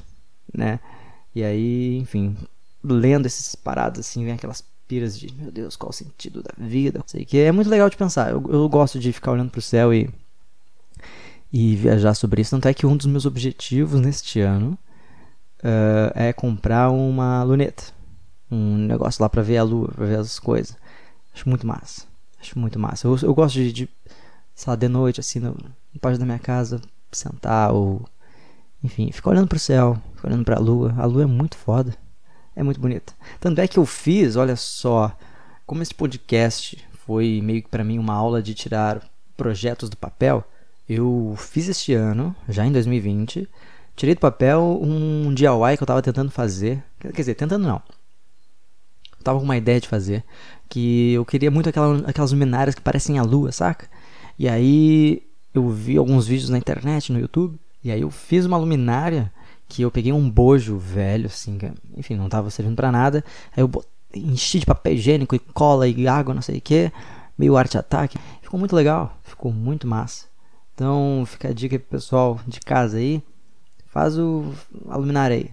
né? 0.53 0.79
E 1.35 1.43
aí, 1.43 1.97
enfim, 1.97 2.35
lendo 2.83 3.25
esses 3.25 3.55
paradas 3.55 4.05
assim, 4.05 4.23
vem 4.23 4.33
aquelas 4.33 4.63
piras 4.87 5.17
de, 5.17 5.33
meu 5.33 5.51
Deus, 5.51 5.75
qual 5.75 5.89
o 5.89 5.93
sentido 5.93 6.43
da 6.43 6.53
vida? 6.57 7.01
Sei 7.07 7.25
que 7.25 7.37
é 7.37 7.51
muito 7.51 7.69
legal 7.69 7.89
de 7.89 7.97
pensar. 7.97 8.31
Eu, 8.31 8.43
eu 8.49 8.69
gosto 8.69 8.99
de 8.99 9.11
ficar 9.11 9.31
olhando 9.31 9.49
pro 9.49 9.61
céu 9.61 9.93
e 9.93 10.09
e 11.53 11.75
viajar 11.75 12.15
sobre 12.15 12.41
isso. 12.41 12.49
Tanto 12.49 12.67
é 12.67 12.73
que 12.73 12.87
um 12.87 12.97
dos 12.97 13.05
meus 13.05 13.27
objetivos 13.27 14.01
neste 14.01 14.39
ano 14.39 14.77
uh, 15.59 16.11
é 16.15 16.33
comprar 16.33 16.89
uma 16.89 17.43
luneta. 17.43 17.83
Um 18.49 18.77
negócio 18.77 19.21
lá 19.21 19.29
para 19.29 19.43
ver 19.43 19.57
a 19.57 19.63
lua, 19.63 19.89
para 19.89 20.05
ver 20.07 20.17
as 20.17 20.39
coisas. 20.39 20.75
Acho 21.33 21.47
muito 21.47 21.67
massa. 21.67 22.07
Acho 22.41 22.57
muito 22.57 22.79
massa. 22.79 23.07
Eu, 23.07 23.15
eu 23.21 23.33
gosto 23.35 23.53
de, 23.55 23.71
de 23.71 23.89
sei 24.55 24.71
lá, 24.71 24.75
de 24.75 24.87
noite, 24.87 25.19
assim, 25.19 25.39
no, 25.39 25.51
no 25.93 25.99
pátio 25.99 26.19
da 26.19 26.25
minha 26.25 26.39
casa, 26.39 26.81
sentar 27.11 27.71
ou. 27.73 28.05
Enfim, 28.83 29.11
ficar 29.11 29.31
olhando 29.31 29.47
pro 29.47 29.59
céu, 29.59 30.01
ficar 30.15 30.27
olhando 30.27 30.43
pra 30.43 30.59
lua. 30.59 30.93
A 30.97 31.05
lua 31.05 31.23
é 31.23 31.25
muito 31.25 31.55
foda. 31.55 31.95
É 32.55 32.61
muito 32.61 32.79
bonita. 32.79 33.13
Tanto 33.39 33.59
é 33.59 33.67
que 33.67 33.79
eu 33.79 33.85
fiz, 33.85 34.35
olha 34.35 34.55
só, 34.55 35.15
como 35.65 35.81
esse 35.81 35.93
podcast 35.93 36.77
foi 37.05 37.41
meio 37.41 37.63
que 37.63 37.69
para 37.69 37.83
mim 37.83 37.97
uma 37.97 38.13
aula 38.13 38.41
de 38.41 38.53
tirar 38.53 39.01
projetos 39.35 39.89
do 39.89 39.97
papel, 39.97 40.43
eu 40.87 41.35
fiz 41.37 41.67
este 41.67 41.93
ano, 41.93 42.35
já 42.47 42.65
em 42.65 42.71
2020, 42.71 43.49
tirei 43.95 44.15
do 44.15 44.21
papel 44.21 44.79
um 44.81 45.33
DIY 45.33 45.77
que 45.77 45.83
eu 45.83 45.85
estava 45.85 46.01
tentando 46.01 46.31
fazer. 46.31 46.83
Quer 46.99 47.11
dizer, 47.11 47.35
tentando 47.35 47.65
não. 47.65 47.81
eu 49.17 49.23
tava 49.23 49.39
com 49.39 49.45
uma 49.45 49.57
ideia 49.57 49.79
de 49.79 49.87
fazer, 49.87 50.23
que 50.69 51.13
eu 51.13 51.25
queria 51.25 51.49
muito 51.49 51.69
aquela, 51.69 52.07
aquelas 52.07 52.31
luminárias 52.31 52.75
que 52.75 52.81
parecem 52.81 53.17
a 53.17 53.23
lua, 53.23 53.51
saca? 53.51 53.87
E 54.37 54.47
aí 54.47 55.23
eu 55.53 55.69
vi 55.69 55.97
alguns 55.97 56.27
vídeos 56.27 56.49
na 56.49 56.57
internet, 56.57 57.11
no 57.11 57.19
YouTube, 57.19 57.59
e 57.83 57.91
aí 57.91 58.01
eu 58.01 58.09
fiz 58.09 58.45
uma 58.45 58.57
luminária 58.57 59.31
que 59.67 59.81
eu 59.81 59.91
peguei 59.91 60.11
um 60.11 60.29
bojo 60.29 60.77
velho, 60.77 61.27
assim, 61.27 61.57
que, 61.57 61.71
enfim, 61.97 62.15
não 62.15 62.29
tava 62.29 62.49
servindo 62.49 62.75
para 62.75 62.91
nada, 62.91 63.23
aí 63.55 63.63
eu 63.63 63.69
enchi 64.13 64.59
de 64.59 64.65
papel 64.65 64.93
higiênico 64.93 65.35
e 65.35 65.39
cola 65.39 65.87
e 65.87 66.07
água, 66.07 66.33
não 66.33 66.41
sei 66.41 66.57
o 66.57 66.61
que, 66.61 66.91
meio 67.37 67.57
arte 67.57 67.77
ataque. 67.77 68.17
Ficou 68.41 68.59
muito 68.59 68.75
legal, 68.75 69.17
ficou 69.23 69.51
muito 69.51 69.87
massa. 69.87 70.27
Então 70.73 71.23
fica 71.27 71.49
a 71.49 71.53
dica 71.53 71.77
pro 71.79 71.89
pessoal 71.89 72.39
de 72.47 72.59
casa 72.59 72.97
aí, 72.97 73.21
faz 73.87 74.17
o 74.17 74.53
a 74.89 74.97
luminária 74.97 75.37
aí. 75.37 75.51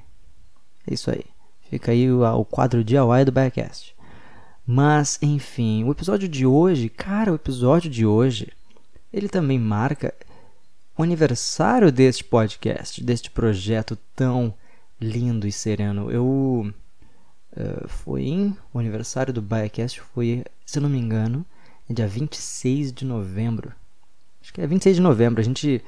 É 0.86 0.94
isso 0.94 1.10
aí. 1.10 1.24
Fica 1.70 1.92
aí 1.92 2.10
o, 2.10 2.22
o 2.22 2.44
quadro 2.44 2.82
DIY 2.82 3.24
do 3.24 3.32
Backcast. 3.32 3.94
Mas, 4.66 5.18
enfim, 5.22 5.84
o 5.84 5.92
episódio 5.92 6.28
de 6.28 6.46
hoje, 6.46 6.88
cara, 6.88 7.32
o 7.32 7.34
episódio 7.34 7.90
de 7.90 8.06
hoje, 8.06 8.52
ele 9.12 9.28
também 9.28 9.58
marca 9.58 10.14
o 10.96 11.02
aniversário 11.02 11.90
deste 11.90 12.22
podcast, 12.22 13.02
deste 13.02 13.30
projeto 13.30 13.96
tão 14.14 14.54
lindo 15.00 15.46
e 15.46 15.52
sereno. 15.52 16.10
Eu 16.10 16.72
uh, 17.52 17.88
foi 17.88 18.24
em 18.24 18.56
o 18.72 18.78
aniversário 18.78 19.32
do 19.32 19.42
Biacast 19.42 20.00
foi, 20.00 20.44
se 20.64 20.78
não 20.78 20.88
me 20.88 20.98
engano, 20.98 21.44
dia 21.88 22.06
26 22.06 22.92
de 22.92 23.04
novembro. 23.04 23.72
Acho 24.42 24.52
que 24.52 24.60
é 24.60 24.66
26 24.66 24.96
de 24.96 25.02
novembro. 25.02 25.40
A 25.40 25.44
gente 25.44 25.82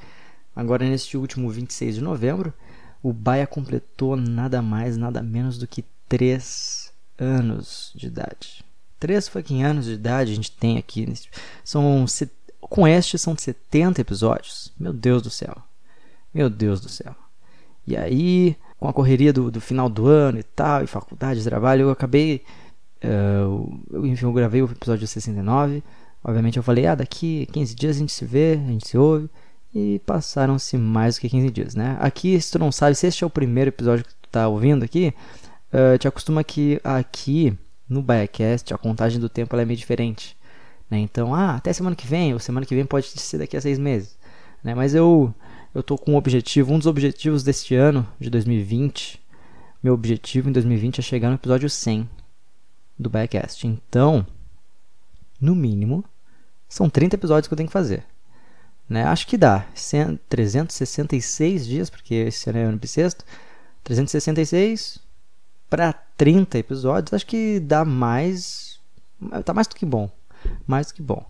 agora 0.55 0.87
neste 0.87 1.17
último 1.17 1.49
26 1.49 1.95
de 1.95 2.01
novembro, 2.01 2.53
o 3.01 3.11
Baia 3.13 3.47
completou 3.47 4.15
nada 4.15 4.61
mais, 4.61 4.97
nada 4.97 5.21
menos 5.21 5.57
do 5.57 5.67
que 5.67 5.83
3 6.07 6.91
anos 7.17 7.91
de 7.95 8.07
idade. 8.07 8.63
3 8.99 9.27
fucking 9.27 9.63
anos 9.63 9.85
de 9.85 9.93
idade 9.93 10.31
a 10.31 10.35
gente 10.35 10.51
tem 10.51 10.77
aqui. 10.77 11.11
São 11.63 12.07
com 12.73 12.87
este 12.87 13.19
são 13.19 13.37
70 13.37 14.01
episódios. 14.01 14.73
Meu 14.79 14.91
Deus 14.91 15.21
do 15.21 15.29
céu. 15.29 15.55
Meu 16.33 16.49
Deus 16.49 16.81
do 16.81 16.89
céu. 16.89 17.15
E 17.85 17.95
aí, 17.95 18.57
com 18.79 18.87
a 18.87 18.93
correria 18.93 19.31
do, 19.31 19.51
do 19.51 19.61
final 19.61 19.87
do 19.87 20.07
ano 20.07 20.39
e 20.39 20.43
tal, 20.43 20.83
e 20.83 20.87
faculdade, 20.87 21.43
trabalho, 21.43 21.83
eu 21.83 21.91
acabei. 21.91 22.41
Uh, 23.03 23.79
eu, 23.91 24.07
enfim, 24.07 24.25
eu 24.25 24.33
gravei 24.33 24.63
o 24.63 24.65
episódio 24.65 25.07
69. 25.07 25.83
Obviamente 26.23 26.57
eu 26.57 26.63
falei, 26.63 26.87
ah, 26.87 26.95
daqui 26.95 27.47
15 27.51 27.75
dias 27.75 27.95
a 27.95 27.99
gente 27.99 28.11
se 28.11 28.25
vê, 28.25 28.53
a 28.53 28.67
gente 28.71 28.87
se 28.87 28.97
ouve. 28.97 29.29
E 29.71 29.99
passaram-se 29.99 30.75
mais 30.75 31.13
do 31.13 31.21
que 31.21 31.29
15 31.29 31.51
dias, 31.51 31.75
né? 31.75 31.95
Aqui, 31.99 32.41
se 32.41 32.53
tu 32.53 32.57
não 32.57 32.71
sabe, 32.71 32.95
se 32.95 33.05
este 33.05 33.23
é 33.23 33.27
o 33.27 33.29
primeiro 33.29 33.69
episódio 33.69 34.03
que 34.03 34.15
tu 34.15 34.29
tá 34.31 34.47
ouvindo 34.47 34.83
aqui, 34.83 35.13
uh, 35.71 35.95
te 35.99 36.07
acostuma 36.07 36.43
que 36.43 36.81
aqui 36.83 37.55
no 37.87 38.01
Biacast 38.01 38.73
a 38.73 38.79
contagem 38.79 39.19
do 39.19 39.29
tempo 39.29 39.55
é 39.55 39.63
meio 39.63 39.77
diferente. 39.77 40.35
Né? 40.93 40.99
Então, 40.99 41.33
ah, 41.33 41.55
até 41.55 41.73
semana 41.73 41.95
que 41.95 42.05
vem, 42.05 42.33
ou 42.33 42.39
semana 42.39 42.67
que 42.67 42.75
vem 42.75 42.85
pode 42.85 43.07
ser 43.07 43.39
daqui 43.39 43.57
a 43.57 43.61
seis 43.61 43.79
meses. 43.79 44.15
Né? 44.63 44.75
Mas 44.75 44.93
eu 44.93 45.33
eu 45.73 45.81
tô 45.81 45.97
com 45.97 46.11
um 46.11 46.15
objetivo, 46.15 46.71
um 46.71 46.77
dos 46.77 46.85
objetivos 46.85 47.41
deste 47.41 47.73
ano, 47.73 48.07
de 48.19 48.29
2020, 48.29 49.19
meu 49.81 49.95
objetivo 49.95 50.49
em 50.49 50.51
2020 50.51 50.99
é 50.99 51.01
chegar 51.01 51.29
no 51.29 51.35
episódio 51.35 51.67
100 51.67 52.07
do 52.97 53.09
Backcast. 53.09 53.65
Então, 53.65 54.23
no 55.41 55.55
mínimo, 55.55 56.05
são 56.69 56.87
30 56.87 57.15
episódios 57.15 57.47
que 57.47 57.53
eu 57.55 57.57
tenho 57.57 57.69
que 57.69 57.73
fazer. 57.73 58.05
Né? 58.87 59.03
Acho 59.03 59.25
que 59.25 59.35
dá. 59.35 59.65
100, 59.73 60.19
366 60.29 61.65
dias, 61.65 61.89
porque 61.89 62.13
esse 62.13 62.47
ano 62.51 62.59
é 62.59 62.63
ano 62.65 62.77
bissexto. 62.77 63.25
366 63.83 64.99
para 65.67 65.91
30 65.91 66.59
episódios, 66.59 67.13
acho 67.15 67.25
que 67.25 67.59
dá 67.59 67.83
mais. 67.83 68.79
Tá 69.43 69.55
mais 69.55 69.65
do 69.65 69.75
que 69.75 69.87
bom 69.87 70.07
mais 70.67 70.91
que 70.91 71.01
bom. 71.01 71.25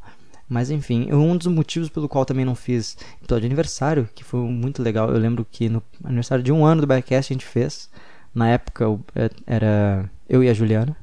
Mas 0.47 0.69
enfim, 0.69 1.11
um 1.11 1.35
dos 1.35 1.47
motivos 1.47 1.89
pelo 1.89 2.09
qual 2.09 2.25
também 2.25 2.45
não 2.45 2.55
fiz 2.55 2.97
episódio 3.21 3.41
de 3.41 3.47
aniversário, 3.47 4.09
que 4.13 4.23
foi 4.23 4.39
muito 4.41 4.83
legal, 4.83 5.09
eu 5.09 5.17
lembro 5.17 5.45
que 5.49 5.69
no 5.69 5.81
aniversário 6.03 6.43
de 6.43 6.51
um 6.51 6.65
ano 6.65 6.81
do 6.81 6.87
Backcast 6.87 7.31
a 7.31 7.35
gente 7.35 7.45
fez. 7.45 7.89
Na 8.33 8.49
época 8.49 8.85
é, 9.15 9.29
era 9.45 10.09
eu 10.27 10.43
e 10.43 10.49
a 10.49 10.53
Juliana, 10.53 10.95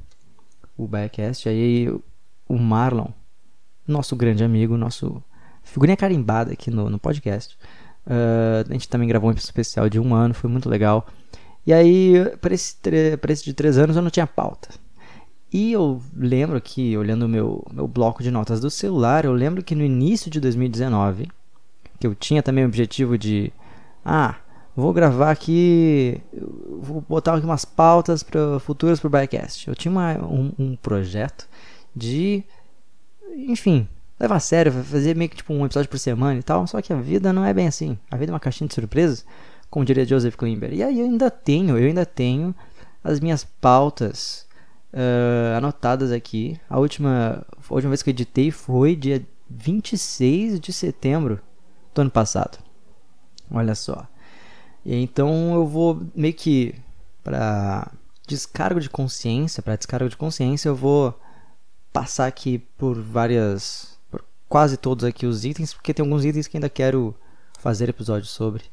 o 0.77 0.87
Backcast, 0.87 1.49
aí 1.49 1.89
o 2.47 2.57
Marlon, 2.57 3.07
nosso 3.87 4.15
grande 4.15 4.43
amigo, 4.43 4.77
nosso 4.77 5.23
figurinha 5.63 5.97
carimbada 5.97 6.53
aqui 6.53 6.69
no, 6.69 6.89
no 6.89 6.99
podcast. 6.99 7.57
Uh, 8.05 8.69
a 8.69 8.73
gente 8.73 8.89
também 8.89 9.07
gravou 9.07 9.29
um 9.29 9.33
especial 9.33 9.89
de 9.89 9.99
um 9.99 10.13
ano, 10.13 10.33
foi 10.33 10.49
muito 10.49 10.69
legal. 10.69 11.07
E 11.65 11.71
aí, 11.71 12.13
para 12.41 12.53
esse, 12.53 12.75
esse 13.29 13.43
de 13.43 13.53
três 13.53 13.77
anos, 13.77 13.95
eu 13.95 14.01
não 14.01 14.09
tinha 14.09 14.25
pauta. 14.25 14.69
E 15.53 15.73
eu 15.73 16.01
lembro 16.15 16.61
que, 16.61 16.95
olhando 16.97 17.23
o 17.23 17.29
meu, 17.29 17.65
meu 17.73 17.85
bloco 17.85 18.23
de 18.23 18.31
notas 18.31 18.61
do 18.61 18.69
celular, 18.69 19.25
eu 19.25 19.33
lembro 19.33 19.61
que 19.61 19.75
no 19.75 19.83
início 19.83 20.31
de 20.31 20.39
2019, 20.39 21.27
que 21.99 22.07
eu 22.07 22.15
tinha 22.15 22.41
também 22.41 22.63
o 22.63 22.67
objetivo 22.67 23.17
de. 23.17 23.51
Ah, 24.03 24.35
vou 24.73 24.93
gravar 24.93 25.29
aqui. 25.29 26.21
Vou 26.81 27.03
botar 27.07 27.35
aqui 27.35 27.45
umas 27.45 27.65
pautas 27.65 28.23
pra, 28.23 28.59
futuras 28.61 28.99
para 28.99 29.07
o 29.07 29.11
Bycast. 29.11 29.67
Eu 29.67 29.75
tinha 29.75 29.91
uma, 29.91 30.17
um, 30.19 30.53
um, 30.57 30.75
projeto 30.77 31.49
de. 31.93 32.43
Enfim, 33.35 33.89
levar 34.17 34.37
a 34.37 34.39
sério, 34.39 34.71
fazer 34.71 35.17
meio 35.17 35.29
que 35.29 35.35
tipo 35.35 35.53
um 35.53 35.65
episódio 35.65 35.89
por 35.89 35.99
semana 35.99 36.39
e 36.39 36.43
tal. 36.43 36.65
Só 36.65 36.81
que 36.81 36.93
a 36.93 36.95
vida 36.95 37.33
não 37.33 37.43
é 37.43 37.53
bem 37.53 37.67
assim. 37.67 37.97
A 38.09 38.15
vida 38.15 38.31
é 38.31 38.33
uma 38.33 38.39
caixinha 38.39 38.69
de 38.69 38.73
surpresas, 38.73 39.25
como 39.69 39.83
diria 39.83 40.05
Joseph 40.05 40.37
Klimber. 40.37 40.73
E 40.73 40.81
aí 40.81 40.97
eu 40.97 41.05
ainda 41.05 41.29
tenho, 41.29 41.77
eu 41.77 41.87
ainda 41.87 42.05
tenho 42.05 42.55
as 43.03 43.19
minhas 43.19 43.43
pautas 43.43 44.49
uh, 44.93 45.57
anotadas 45.57 46.11
aqui. 46.11 46.59
A 46.69 46.79
última, 46.79 47.45
a 47.69 47.73
última 47.73 47.89
vez 47.89 48.01
que 48.01 48.09
eu 48.09 48.13
editei 48.13 48.51
foi 48.51 48.95
dia 48.95 49.25
26 49.49 50.59
de 50.59 50.71
setembro 50.71 51.39
do 51.93 52.01
ano 52.01 52.11
passado. 52.11 52.59
Olha 53.49 53.75
só. 53.75 54.07
E 54.85 54.95
então 54.95 55.53
eu 55.53 55.65
vou 55.65 56.01
meio 56.15 56.33
que 56.33 56.75
para 57.23 57.91
descargo 58.27 58.79
de 58.79 58.89
consciência, 58.89 59.61
para 59.61 59.75
descargo 59.75 60.09
de 60.09 60.17
consciência, 60.17 60.69
eu 60.69 60.75
vou 60.75 61.19
passar 61.91 62.27
aqui 62.27 62.59
por 62.77 62.99
várias 62.99 63.99
por 64.09 64.23
quase 64.47 64.77
todos 64.77 65.03
aqui 65.03 65.25
os 65.25 65.43
itens, 65.43 65.73
porque 65.73 65.93
tem 65.93 66.03
alguns 66.03 66.25
itens 66.25 66.47
que 66.47 66.57
ainda 66.57 66.69
quero 66.69 67.15
fazer 67.59 67.89
episódio 67.89 68.27
sobre. 68.27 68.63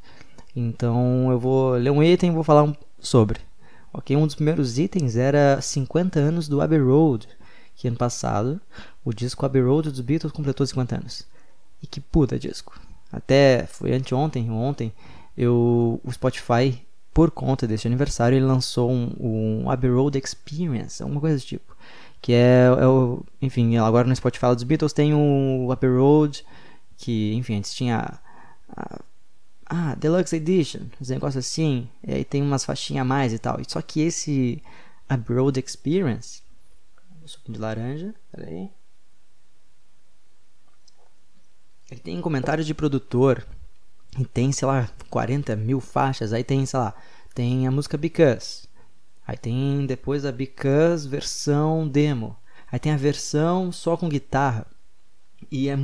Então 0.55 1.31
eu 1.31 1.39
vou 1.39 1.73
ler 1.73 1.91
um 1.91 2.03
item 2.03 2.31
e 2.31 2.35
vou 2.35 2.45
falar 2.45 2.63
um 2.63 2.75
sobre. 2.99 3.48
Ok, 3.93 4.17
um 4.17 4.27
dos 4.27 4.35
primeiros 4.35 4.79
itens 4.79 5.17
era 5.17 5.61
50 5.61 6.19
anos 6.19 6.49
do 6.49 6.61
Abbey 6.61 6.79
Road, 6.79 7.29
que 7.75 7.89
ano 7.89 7.97
passado 7.97 8.61
o 9.05 9.13
disco 9.13 9.47
Abbey 9.47 9.63
Road 9.63 9.91
dos 9.91 10.01
Beatles 10.01 10.33
completou 10.33 10.67
50 10.67 10.97
anos. 10.97 11.27
E 11.83 11.87
que 11.87 12.01
puta 12.01 12.39
disco. 12.39 12.79
Até 13.11 13.67
foi 13.67 13.95
anteontem, 13.95 14.51
ontem, 14.51 14.93
eu, 15.37 16.01
o 16.05 16.13
Spotify, 16.13 16.83
por 17.15 17.31
conta 17.31 17.67
desse 17.67 17.87
aniversário, 17.87 18.37
ele 18.37 18.45
lançou 18.45 18.91
um, 18.91 19.15
um 19.19 19.71
Abbey 19.71 19.91
Road 19.91 20.19
Experience, 20.19 21.03
alguma 21.03 21.21
coisa 21.21 21.39
do 21.39 21.43
tipo. 21.43 21.77
Que 22.21 22.33
é, 22.33 22.67
é 22.67 22.87
o, 22.87 23.23
enfim, 23.41 23.77
agora 23.79 24.07
no 24.07 24.15
Spotify 24.15 24.55
dos 24.55 24.65
Beatles 24.65 24.93
tem 24.93 25.15
o 25.15 25.71
Abbey 25.73 25.91
Road, 25.91 26.45
que, 26.97 27.33
enfim, 27.35 27.57
antes 27.57 27.73
tinha 27.73 28.19
a, 28.69 29.01
ah, 29.69 29.95
Deluxe 29.95 30.37
Edition, 30.37 30.87
os 31.01 31.11
negócios 31.11 31.45
assim, 31.45 31.89
e 32.03 32.13
aí 32.15 32.25
tem 32.25 32.43
umas 32.43 32.65
faixinhas 32.65 33.03
a 33.03 33.05
mais 33.05 33.33
e 33.33 33.39
tal. 33.39 33.59
Só 33.69 33.83
que 33.83 34.01
esse 34.01 34.63
Abroad 35.09 35.59
Experience, 35.59 36.43
suquinho 37.29 37.55
de 37.55 37.61
laranja, 37.61 38.15
peraí. 38.33 38.71
Ele 41.91 42.01
tem 42.01 42.21
comentários 42.21 42.67
de 42.67 42.75
produtor, 42.75 43.47
e 44.19 44.25
tem, 44.25 44.53
sei 44.53 44.67
lá, 44.67 44.91
40 45.11 45.55
mil 45.57 45.81
faixas, 45.81 46.33
aí 46.33 46.43
tem, 46.43 46.65
sei 46.67 46.79
lá, 46.79 46.95
tem 47.35 47.67
a 47.67 47.71
música 47.71 47.97
Because, 47.97 48.67
aí 49.27 49.37
tem 49.37 49.87
depois 49.87 50.25
a 50.25 50.33
Because 50.33 51.07
versão 51.07 51.87
demo, 51.87 52.37
aí 52.71 52.79
tem 52.79 52.93
a 52.93 52.97
versão 52.97 53.71
só 53.71 53.97
com 53.97 54.09
guitarra, 54.09 54.67
e 55.51 55.69
é, 55.69 55.75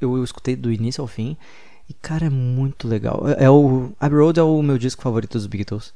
eu, 0.00 0.16
eu 0.16 0.24
escutei 0.24 0.56
do 0.56 0.72
início 0.72 1.00
ao 1.00 1.08
fim, 1.08 1.36
e, 1.92 1.94
cara, 1.94 2.26
é 2.26 2.30
muito 2.30 2.88
legal. 2.88 3.28
É, 3.28 3.44
é 3.44 3.50
o 3.50 3.92
Abbey 4.00 4.18
Road 4.18 4.40
é 4.40 4.42
o 4.42 4.62
meu 4.62 4.78
disco 4.78 5.02
favorito 5.02 5.32
dos 5.32 5.46
Beatles. 5.46 5.92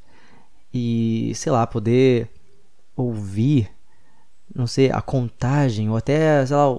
E, 0.72 1.32
sei 1.34 1.50
lá, 1.50 1.66
poder 1.66 2.28
ouvir, 2.94 3.70
não 4.54 4.66
sei, 4.66 4.90
a 4.90 5.00
contagem, 5.00 5.88
ou 5.88 5.96
até, 5.96 6.44
sei 6.44 6.54
lá, 6.54 6.78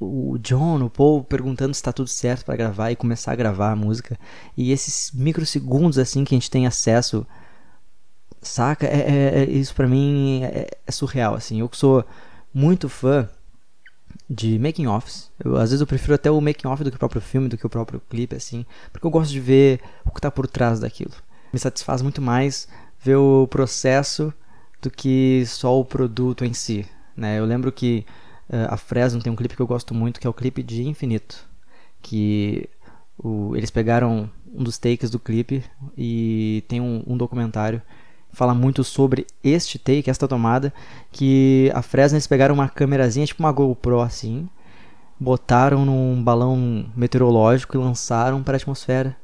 o 0.00 0.36
John, 0.38 0.82
o 0.82 0.90
Paul 0.90 1.22
perguntando 1.22 1.72
se 1.74 1.78
está 1.78 1.92
tudo 1.92 2.08
certo 2.08 2.44
para 2.44 2.56
gravar 2.56 2.90
e 2.90 2.96
começar 2.96 3.32
a 3.32 3.36
gravar 3.36 3.70
a 3.70 3.76
música. 3.76 4.18
E 4.56 4.72
esses 4.72 5.12
microsegundos 5.12 5.96
assim 5.96 6.24
que 6.24 6.34
a 6.34 6.36
gente 6.36 6.50
tem 6.50 6.66
acesso, 6.66 7.24
saca? 8.42 8.86
É, 8.86 8.98
é, 8.98 9.38
é 9.42 9.44
isso 9.44 9.74
para 9.76 9.86
mim 9.86 10.42
é, 10.42 10.66
é, 10.86 10.92
surreal, 10.92 11.34
assim. 11.34 11.60
Eu 11.60 11.68
que 11.68 11.76
sou 11.76 12.04
muito 12.52 12.88
fã 12.88 13.28
de 14.28 14.58
making 14.58 14.86
offs. 14.86 15.30
Eu, 15.42 15.56
às 15.56 15.70
vezes 15.70 15.80
eu 15.80 15.86
prefiro 15.86 16.14
até 16.14 16.30
o 16.30 16.40
making 16.40 16.66
off 16.66 16.82
do 16.82 16.90
que 16.90 16.96
o 16.96 16.98
próprio 16.98 17.20
filme, 17.20 17.48
do 17.48 17.56
que 17.56 17.66
o 17.66 17.70
próprio 17.70 18.00
clipe, 18.08 18.36
assim, 18.36 18.66
porque 18.92 19.06
eu 19.06 19.10
gosto 19.10 19.30
de 19.30 19.40
ver 19.40 19.80
o 20.04 20.10
que 20.10 20.18
está 20.18 20.30
por 20.30 20.46
trás 20.46 20.80
daquilo. 20.80 21.12
Me 21.52 21.58
satisfaz 21.58 22.02
muito 22.02 22.20
mais 22.20 22.68
ver 23.00 23.16
o 23.16 23.46
processo 23.46 24.32
do 24.82 24.90
que 24.90 25.44
só 25.46 25.78
o 25.78 25.84
produto 25.84 26.44
em 26.44 26.52
si. 26.52 26.86
Né? 27.16 27.38
Eu 27.38 27.44
lembro 27.44 27.72
que 27.72 28.04
uh, 28.50 28.66
a 28.68 28.76
Fresno 28.76 29.22
tem 29.22 29.32
um 29.32 29.36
clipe 29.36 29.56
que 29.56 29.62
eu 29.62 29.66
gosto 29.66 29.94
muito, 29.94 30.20
que 30.20 30.26
é 30.26 30.30
o 30.30 30.34
clipe 30.34 30.62
de 30.62 30.86
Infinito. 30.86 31.48
Que 32.02 32.68
o, 33.18 33.56
eles 33.56 33.70
pegaram 33.70 34.30
um 34.52 34.62
dos 34.62 34.78
takes 34.78 35.10
do 35.10 35.18
clipe 35.18 35.64
e 35.96 36.64
tem 36.68 36.80
um, 36.80 37.02
um 37.06 37.16
documentário 37.16 37.80
fala 38.36 38.52
muito 38.52 38.84
sobre 38.84 39.26
este 39.42 39.78
take, 39.78 40.10
esta 40.10 40.28
tomada, 40.28 40.70
que 41.10 41.72
a 41.74 41.80
Fresno 41.80 42.16
eles 42.16 42.26
pegaram 42.26 42.54
uma 42.54 42.68
câmerazinha, 42.68 43.24
tipo 43.24 43.42
uma 43.42 43.50
GoPro 43.50 44.02
assim, 44.02 44.46
botaram 45.18 45.86
num 45.86 46.22
balão 46.22 46.84
meteorológico 46.94 47.74
e 47.74 47.80
lançaram 47.80 48.42
para 48.42 48.56
a 48.56 48.58
atmosfera 48.58 49.16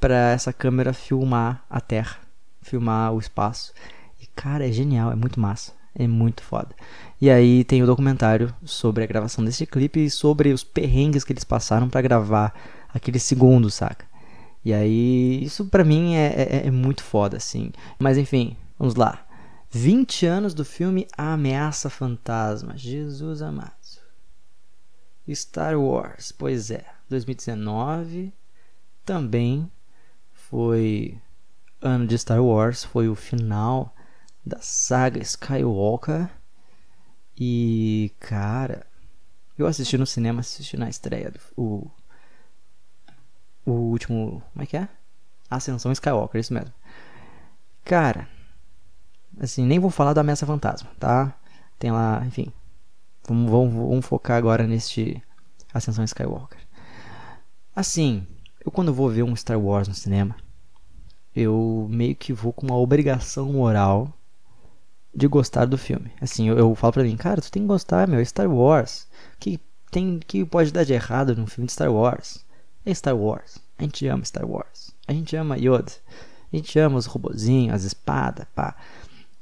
para 0.00 0.32
essa 0.32 0.52
câmera 0.52 0.92
filmar 0.92 1.64
a 1.70 1.80
Terra, 1.80 2.16
filmar 2.60 3.12
o 3.12 3.20
espaço. 3.20 3.72
E 4.20 4.26
cara, 4.26 4.68
é 4.68 4.72
genial, 4.72 5.12
é 5.12 5.14
muito 5.14 5.38
massa, 5.38 5.72
é 5.94 6.08
muito 6.08 6.42
foda. 6.42 6.74
E 7.20 7.30
aí 7.30 7.62
tem 7.62 7.84
o 7.84 7.86
documentário 7.86 8.52
sobre 8.64 9.04
a 9.04 9.06
gravação 9.06 9.44
desse 9.44 9.64
clipe 9.64 10.04
e 10.04 10.10
sobre 10.10 10.52
os 10.52 10.64
perrengues 10.64 11.22
que 11.22 11.32
eles 11.32 11.44
passaram 11.44 11.88
para 11.88 12.02
gravar 12.02 12.52
aquele 12.92 13.20
segundo, 13.20 13.70
saca? 13.70 14.07
E 14.68 14.74
aí, 14.74 15.42
isso 15.42 15.64
pra 15.64 15.82
mim 15.82 16.14
é, 16.14 16.26
é, 16.26 16.66
é 16.66 16.70
muito 16.70 17.02
foda, 17.02 17.38
assim. 17.38 17.72
Mas 17.98 18.18
enfim, 18.18 18.54
vamos 18.78 18.96
lá. 18.96 19.26
20 19.70 20.26
anos 20.26 20.52
do 20.52 20.62
filme 20.62 21.08
A 21.16 21.32
Ameaça 21.32 21.88
Fantasma. 21.88 22.76
Jesus 22.76 23.40
amado. 23.40 23.72
Star 25.32 25.80
Wars, 25.80 26.32
pois 26.32 26.70
é. 26.70 26.84
2019 27.08 28.30
também 29.06 29.72
foi 30.34 31.18
ano 31.80 32.06
de 32.06 32.18
Star 32.18 32.44
Wars, 32.44 32.84
foi 32.84 33.08
o 33.08 33.14
final 33.14 33.96
da 34.44 34.58
saga 34.60 35.18
Skywalker. 35.18 36.28
E 37.34 38.12
cara, 38.20 38.86
eu 39.56 39.66
assisti 39.66 39.96
no 39.96 40.06
cinema, 40.06 40.40
assisti 40.40 40.76
na 40.76 40.90
estreia 40.90 41.30
do 41.30 41.40
o 41.56 41.90
o 43.72 43.90
último. 43.90 44.42
Como 44.52 44.62
é 44.62 44.66
que 44.66 44.76
é? 44.76 44.88
Ascensão 45.50 45.92
Skywalker, 45.92 46.40
isso 46.40 46.52
mesmo. 46.52 46.72
Cara, 47.84 48.28
assim, 49.40 49.64
nem 49.64 49.78
vou 49.78 49.90
falar 49.90 50.12
da 50.12 50.20
Ameaça 50.20 50.46
Fantasma, 50.46 50.90
tá? 50.98 51.34
Tem 51.78 51.90
lá, 51.90 52.22
enfim. 52.26 52.52
Vamos, 53.26 53.50
vamos, 53.50 53.74
vamos 53.74 54.06
focar 54.06 54.36
agora 54.36 54.66
neste 54.66 55.22
Ascensão 55.72 56.04
Skywalker. 56.04 56.58
Assim, 57.74 58.26
eu 58.64 58.70
quando 58.70 58.92
vou 58.92 59.08
ver 59.08 59.22
um 59.22 59.36
Star 59.36 59.58
Wars 59.58 59.88
no 59.88 59.94
cinema, 59.94 60.36
eu 61.34 61.86
meio 61.90 62.16
que 62.16 62.32
vou 62.32 62.52
com 62.52 62.66
uma 62.66 62.76
obrigação 62.76 63.52
moral 63.52 64.12
de 65.14 65.26
gostar 65.26 65.64
do 65.64 65.78
filme. 65.78 66.12
Assim, 66.20 66.48
eu, 66.48 66.58
eu 66.58 66.74
falo 66.74 66.92
pra 66.92 67.02
mim, 67.02 67.16
cara, 67.16 67.40
tu 67.40 67.50
tem 67.50 67.62
que 67.62 67.68
gostar, 67.68 68.06
meu, 68.08 68.20
é 68.20 68.24
Star 68.24 68.50
Wars. 68.50 69.06
Que 69.38 69.60
tem 69.90 70.18
que 70.18 70.44
pode 70.44 70.72
dar 70.72 70.84
de 70.84 70.92
errado 70.92 71.34
num 71.36 71.46
filme 71.46 71.66
de 71.66 71.72
Star 71.72 71.92
Wars? 71.92 72.44
É 72.90 72.94
Star 72.94 73.16
Wars. 73.16 73.58
A 73.78 73.82
gente 73.82 74.06
ama 74.06 74.24
Star 74.24 74.46
Wars. 74.46 74.94
A 75.06 75.12
gente 75.12 75.36
ama 75.36 75.56
Yoda. 75.56 75.92
A 76.52 76.56
gente 76.56 76.78
ama 76.78 76.96
os 76.96 77.06
robozinhos, 77.06 77.74
as 77.74 77.84
espadas, 77.84 78.46
pá. 78.54 78.74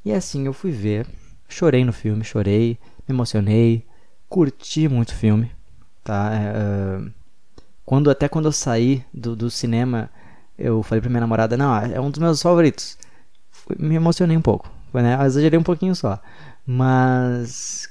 E 0.05 0.13
assim, 0.13 0.47
eu 0.47 0.53
fui 0.53 0.73
ver. 0.73 1.07
Chorei 1.49 1.85
no 1.85 1.93
filme, 1.93 2.25
chorei, 2.25 2.77
me 3.07 3.15
emocionei, 3.15 3.87
curti 4.29 4.89
muito 4.89 5.11
o 5.11 5.15
filme, 5.15 5.53
tá? 6.03 6.33
Uh, 6.33 7.13
quando, 7.85 8.11
até 8.11 8.29
quando 8.29 8.47
eu 8.47 8.53
saí 8.53 9.05
do, 9.15 9.37
do 9.37 9.49
cinema, 9.49 10.11
eu 10.59 10.83
falei 10.83 11.01
pra 11.01 11.09
minha 11.09 11.21
namorada, 11.21 11.57
não, 11.57 11.77
é 11.77 12.01
um 12.01 12.11
dos 12.11 12.19
meus 12.19 12.43
favoritos. 12.43 12.99
me 13.79 13.95
emocionei 13.95 14.37
um 14.37 14.43
pouco, 14.43 14.69
né? 14.93 15.17
Eu 15.21 15.25
exagerei 15.25 15.57
um 15.57 15.63
pouquinho 15.63 15.95
só. 15.95 16.21
Mas... 16.67 17.89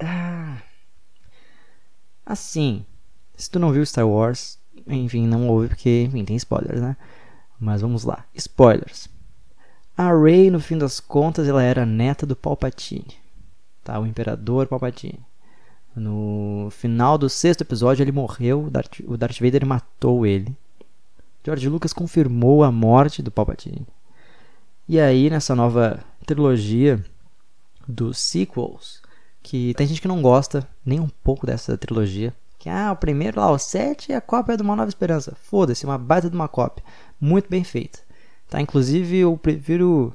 Ah, 0.00 0.58
assim, 2.24 2.86
se 3.36 3.50
tu 3.50 3.58
não 3.58 3.72
viu 3.72 3.84
Star 3.84 4.08
Wars, 4.08 4.58
enfim, 4.86 5.26
não 5.26 5.48
ouve 5.48 5.68
porque, 5.68 6.02
enfim, 6.02 6.24
tem 6.24 6.36
spoilers, 6.36 6.80
né? 6.80 6.96
Mas 7.58 7.80
vamos 7.80 8.04
lá. 8.04 8.24
Spoilers. 8.34 9.08
A 9.96 10.12
Rey, 10.12 10.50
no 10.50 10.60
fim 10.60 10.76
das 10.76 11.00
contas, 11.00 11.46
ela 11.46 11.62
era 11.62 11.86
neta 11.86 12.26
do 12.26 12.34
Palpatine. 12.34 13.16
Tá? 13.82 13.98
O 13.98 14.06
Imperador 14.06 14.66
Palpatine. 14.66 15.20
No 15.94 16.68
final 16.72 17.16
do 17.16 17.28
sexto 17.28 17.60
episódio, 17.60 18.02
ele 18.02 18.10
morreu. 18.10 18.70
O 19.06 19.16
Darth 19.16 19.40
Vader 19.40 19.64
matou 19.64 20.26
ele. 20.26 20.54
George 21.44 21.68
Lucas 21.68 21.92
confirmou 21.92 22.64
a 22.64 22.72
morte 22.72 23.22
do 23.22 23.30
Palpatine. 23.30 23.86
E 24.88 24.98
aí, 24.98 25.30
nessa 25.30 25.54
nova 25.54 26.02
trilogia 26.26 27.02
dos 27.86 28.18
sequels, 28.18 29.00
que 29.42 29.74
tem 29.74 29.86
gente 29.86 30.00
que 30.00 30.08
não 30.08 30.20
gosta 30.20 30.66
nem 30.84 30.98
um 30.98 31.08
pouco 31.22 31.46
dessa 31.46 31.76
trilogia, 31.78 32.34
que, 32.64 32.70
ah, 32.70 32.92
o 32.92 32.96
primeiro 32.96 33.38
lá, 33.38 33.50
o 33.50 33.58
7 33.58 34.10
é 34.10 34.16
a 34.16 34.22
cópia 34.22 34.56
de 34.56 34.62
uma 34.62 34.74
Nova 34.74 34.88
Esperança. 34.88 35.36
Foda-se, 35.42 35.84
uma 35.84 35.98
baita 35.98 36.30
de 36.30 36.34
uma 36.34 36.48
cópia. 36.48 36.82
Muito 37.20 37.46
bem 37.46 37.62
feita. 37.62 37.98
Tá? 38.48 38.58
Inclusive, 38.58 39.18
eu 39.18 39.36
prefiro. 39.36 40.14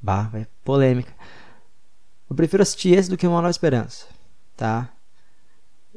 Bah, 0.00 0.22
vai, 0.22 0.46
polêmica. 0.64 1.12
Eu 2.30 2.34
prefiro 2.34 2.62
assistir 2.62 2.96
esse 2.96 3.10
do 3.10 3.16
que 3.18 3.26
uma 3.26 3.42
Nova 3.42 3.50
Esperança. 3.50 4.06
Tá? 4.56 4.88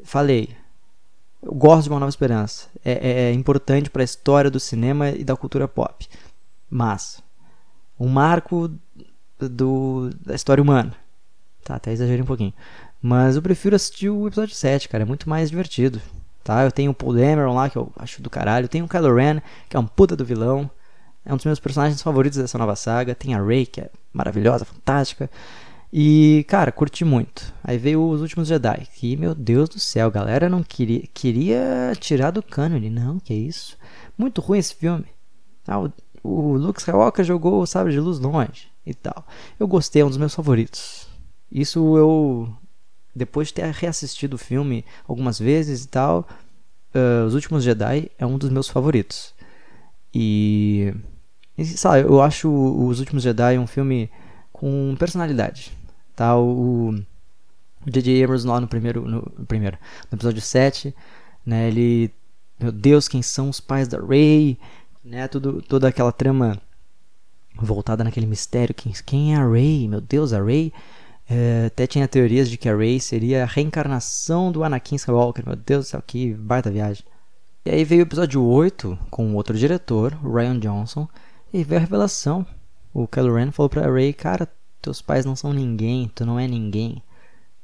Falei. 0.04 0.50
Eu 1.42 1.54
gosto 1.54 1.84
de 1.84 1.90
uma 1.90 2.00
Nova 2.02 2.10
Esperança. 2.10 2.68
É, 2.84 2.92
é, 2.92 3.12
é 3.30 3.32
importante 3.32 3.90
para 3.90 4.02
a 4.02 4.04
história 4.04 4.52
do 4.52 4.60
cinema 4.60 5.12
e 5.12 5.24
da 5.24 5.38
cultura 5.38 5.66
pop. 5.66 6.10
Mas, 6.70 7.24
um 7.98 8.10
marco 8.10 8.70
do, 9.40 10.10
da 10.26 10.36
história 10.36 10.62
humana. 10.62 10.94
Tá, 11.64 11.76
até 11.76 11.94
exagerei 11.94 12.22
um 12.22 12.26
pouquinho. 12.28 12.54
Mas 13.08 13.36
eu 13.36 13.42
prefiro 13.44 13.76
assistir 13.76 14.10
o 14.10 14.26
episódio 14.26 14.56
7, 14.56 14.90
cara. 14.90 15.04
É 15.04 15.06
muito 15.06 15.30
mais 15.30 15.52
divertido. 15.52 16.02
Tá? 16.44 16.64
Eu 16.64 16.72
tenho 16.72 16.90
o 16.90 16.94
Paul 16.94 17.14
Dameron 17.14 17.54
lá, 17.54 17.70
que 17.70 17.78
eu 17.78 17.92
acho 17.98 18.20
do 18.20 18.32
caralho. 18.32 18.68
Tenho 18.68 18.86
o 18.86 18.88
Kylo 18.90 19.14
Ren, 19.14 19.42
que 19.70 19.78
é 19.78 19.80
um 19.80 19.86
puta 19.86 20.16
do 20.16 20.26
vilão. 20.26 20.68
É 21.24 21.32
um 21.32 21.36
dos 21.36 21.46
meus 21.46 21.60
personagens 21.60 22.02
favoritos 22.02 22.40
dessa 22.40 22.58
nova 22.58 22.76
saga. 22.76 23.14
Tem 23.14 23.36
a 23.36 23.44
Rey, 23.44 23.68
que 23.68 23.80
é 23.80 23.92
maravilhosa, 24.12 24.66
fantástica. 24.66 25.30
E, 25.94 26.48
cara, 26.48 26.72
curti 26.72 27.06
muito. 27.06 27.54
Aí 27.64 27.78
veio 27.78 28.04
os 28.10 28.22
últimos 28.22 28.48
Jedi. 28.48 28.88
Que, 28.96 29.16
meu 29.16 29.36
Deus 29.36 29.70
do 29.70 29.80
céu, 29.80 30.10
galera 30.10 30.50
não 30.50 30.64
queria, 30.64 31.04
queria 31.14 31.94
tirar 32.00 32.32
do 32.32 32.42
cânone. 32.42 32.90
Não, 32.90 33.20
que 33.20 33.36
isso. 33.36 33.78
Muito 34.18 34.42
ruim 34.42 34.58
esse 34.58 34.74
filme. 34.74 35.06
Ah, 35.68 35.80
o, 35.80 35.94
o 36.24 36.58
Luke 36.58 36.80
Skywalker 36.80 37.24
jogou 37.24 37.62
o 37.62 37.68
sabre 37.68 37.94
de 37.94 38.00
luz 38.00 38.18
longe 38.18 38.68
e 38.84 38.96
tal. 38.96 39.28
Eu 39.60 39.68
gostei, 39.68 40.02
é 40.02 40.06
um 40.06 40.10
dos 40.10 40.18
meus 40.18 40.34
favoritos. 40.34 41.08
Isso 41.52 41.96
eu 41.96 42.52
depois 43.16 43.48
de 43.48 43.56
ter 43.56 43.66
reassistido 43.72 44.36
o 44.36 44.40
filme 44.40 44.84
algumas 45.08 45.40
vezes 45.40 45.86
e 45.86 45.88
tal, 45.88 46.28
uh, 46.94 47.26
Os 47.26 47.34
Últimos 47.34 47.64
Jedi 47.64 48.12
é 48.18 48.26
um 48.26 48.38
dos 48.38 48.50
meus 48.50 48.68
favoritos. 48.68 49.34
E, 50.14 50.94
e 51.58 51.66
sabe, 51.66 52.08
eu 52.08 52.22
acho 52.22 52.50
Os 52.50 53.00
Últimos 53.00 53.24
Jedi 53.24 53.58
um 53.58 53.68
filme 53.68 54.10
com 54.52 54.96
personalidade. 55.00 55.72
Tá? 56.16 56.38
O 56.38 56.96
J.J. 57.86 58.24
Abrams 58.24 58.48
lá 58.48 58.60
no 58.60 58.68
primeiro, 58.68 59.08
no, 59.08 59.22
primeiro, 59.46 59.78
no 60.12 60.16
episódio 60.16 60.42
7, 60.42 60.96
né, 61.46 61.68
ele, 61.68 62.12
meu 62.60 62.72
Deus, 62.72 63.08
quem 63.08 63.22
são 63.22 63.50
os 63.50 63.60
pais 63.60 63.88
da 63.88 64.00
Rey, 64.00 64.58
né, 65.04 65.28
tudo, 65.28 65.62
toda 65.62 65.88
aquela 65.88 66.12
trama 66.12 66.60
voltada 67.56 68.04
naquele 68.04 68.26
mistério, 68.26 68.74
quem, 68.74 68.92
quem 69.06 69.36
é 69.36 69.38
a 69.38 69.48
Rey, 69.48 69.88
meu 69.88 70.02
Deus, 70.02 70.34
a 70.34 70.44
Rey 70.44 70.74
é, 71.28 71.66
até 71.68 71.88
tinha 71.88 72.08
teorias 72.08 72.50
de 72.50 72.58
que 72.58 72.70
a 72.70 72.76
Rey 72.76 73.00
seria 73.00 73.44
a 73.44 73.48
reencarnação 73.48 74.52
do 74.52 74.64
Anakin 74.64 74.96
Skywalker. 74.96 75.46
Meu 75.46 75.56
Deus 75.56 75.86
do 75.86 75.90
céu, 75.90 76.04
que 76.06 76.34
baita 76.34 76.70
viagem. 76.70 77.04
E 77.66 77.72
aí 77.72 77.84
veio 77.84 78.02
o 78.02 78.08
episódio 78.08 78.44
8 78.44 78.98
com 79.10 79.34
outro 79.34 79.58
diretor, 79.58 80.14
Ryan 80.24 80.60
Johnson, 80.60 81.08
e 81.52 81.64
veio 81.64 81.80
a 81.80 81.82
revelação. 81.82 82.46
O 82.94 83.08
Kylo 83.08 83.34
Ren 83.34 83.52
falou 83.52 83.70
pra 83.70 83.92
Rey, 83.92 84.14
cara, 84.14 84.48
teus 84.82 85.02
pais 85.02 85.26
não 85.26 85.36
são 85.36 85.52
ninguém, 85.52 86.12
tu 86.14 86.26
não 86.26 86.40
é 86.40 86.48
ninguém. 86.48 87.02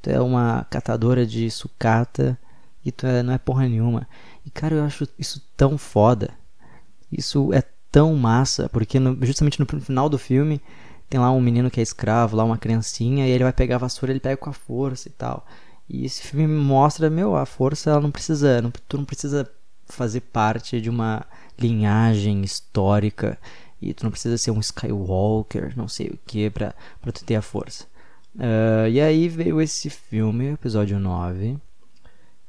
Tu 0.02 0.10
é 0.10 0.20
uma 0.20 0.66
catadora 0.70 1.26
de 1.26 1.50
sucata 1.52 2.38
e 2.84 2.92
tu 2.92 3.06
é, 3.06 3.22
não 3.22 3.34
é 3.34 3.38
porra 3.38 3.70
nenhuma. 3.70 4.08
E 4.44 4.50
cara, 4.50 4.76
eu 4.76 4.84
acho 4.84 5.08
isso 5.20 5.40
tão 5.56 5.78
foda. 5.78 6.32
Isso 7.12 7.54
é 7.54 7.64
tão 7.92 8.16
massa, 8.16 8.68
porque 8.70 9.00
no, 9.00 9.24
justamente 9.24 9.60
no 9.60 9.68
final 9.82 10.10
do 10.10 10.18
filme 10.18 10.60
tem 11.12 11.20
lá 11.20 11.30
um 11.30 11.42
menino 11.42 11.70
que 11.70 11.82
é 11.82 11.84
escravo, 11.84 12.38
lá 12.38 12.46
uma 12.46 12.58
criancinha, 12.58 13.28
e 13.28 13.32
ele 13.32 13.44
vai 13.44 13.52
pegar 13.52 13.76
a 13.76 13.80
vassoura, 13.80 14.14
ele 14.14 14.20
pega 14.22 14.38
com 14.38 14.50
a 14.50 14.54
força 14.54 15.10
e 15.10 15.12
tal. 15.12 15.46
E 15.90 16.06
esse 16.06 16.22
filme 16.22 16.48
mostra, 16.48 17.10
meu, 17.10 17.36
a 17.36 17.46
força 17.46 17.90
ela 17.90 18.00
não 18.00 18.10
precisa, 18.10 18.62
não, 18.62 18.72
tu 18.72 18.98
não 18.98 19.04
precisa 19.04 19.46
fazer 19.86 20.22
parte 20.22 20.80
de 20.80 20.90
uma 20.90 21.26
linhagem 21.60 22.42
histórica 22.44 23.38
e 23.82 23.94
tu 23.94 24.06
não 24.06 24.12
precisa 24.12 24.38
ser 24.38 24.52
um 24.52 24.62
Skywalker, 24.62 25.74
não 25.76 25.90
sei 25.90 26.08
o 26.08 26.20
que, 26.26 26.50
pra, 26.50 26.74
pra 27.02 27.12
tu 27.12 27.26
ter 27.26 27.36
a 27.36 27.42
força. 27.42 27.84
Uh, 28.36 28.88
e 28.90 29.02
aí 29.02 29.28
veio 29.28 29.60
esse 29.60 29.90
filme, 29.90 30.54
episódio 30.54 30.98
9, 30.98 31.58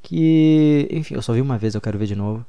que, 0.01 0.88
enfim, 0.92 1.14
eu 1.14 1.22
só 1.22 1.33
vi 1.33 1.40
uma 1.40 1.59
vez, 1.59 1.75
eu 1.75 1.81
quero 1.81 1.98
ver 1.98 2.07
de 2.07 2.14
novo. 2.14 2.46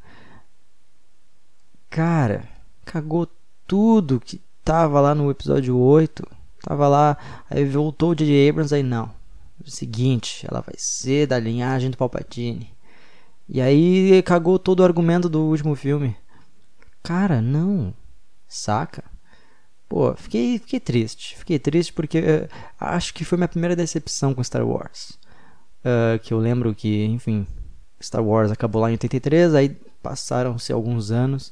Cara, 1.89 2.47
cagou 2.85 3.27
tudo 3.65 4.19
que 4.19 4.39
tava 4.63 4.99
lá 5.01 5.13
no 5.13 5.29
episódio 5.29 5.77
8, 5.77 6.23
Tava 6.63 6.87
lá, 6.87 7.17
aí 7.49 7.65
voltou 7.65 8.11
o 8.11 8.15
J.J. 8.15 8.49
Abrams, 8.49 8.73
aí 8.73 8.81
não. 8.81 9.11
O 9.63 9.69
seguinte, 9.69 10.47
ela 10.49 10.61
vai 10.61 10.75
ser 10.77 11.27
da 11.27 11.37
linhagem 11.37 11.91
do 11.91 11.97
Palpatine. 11.97 12.73
E 13.49 13.59
aí 13.59 14.23
cagou 14.23 14.57
todo 14.57 14.79
o 14.79 14.83
argumento 14.83 15.27
do 15.27 15.41
último 15.41 15.75
filme. 15.75 16.15
Cara, 17.03 17.41
não. 17.41 17.93
Saca? 18.47 19.03
Pô, 19.89 20.15
fiquei, 20.15 20.57
fiquei 20.57 20.79
triste. 20.79 21.37
Fiquei 21.37 21.59
triste 21.59 21.91
porque 21.91 22.19
uh, 22.19 22.49
acho 22.79 23.13
que 23.13 23.25
foi 23.25 23.37
minha 23.37 23.49
primeira 23.49 23.75
decepção 23.75 24.33
com 24.33 24.41
Star 24.41 24.65
Wars. 24.65 25.19
Uh, 25.83 26.17
que 26.23 26.33
eu 26.33 26.39
lembro 26.39 26.73
que, 26.73 27.03
enfim, 27.03 27.45
Star 28.01 28.23
Wars 28.23 28.51
acabou 28.51 28.81
lá 28.81 28.89
em 28.89 28.93
83, 28.93 29.53
aí 29.53 29.69
passaram-se 30.01 30.71
alguns 30.71 31.11
anos. 31.11 31.51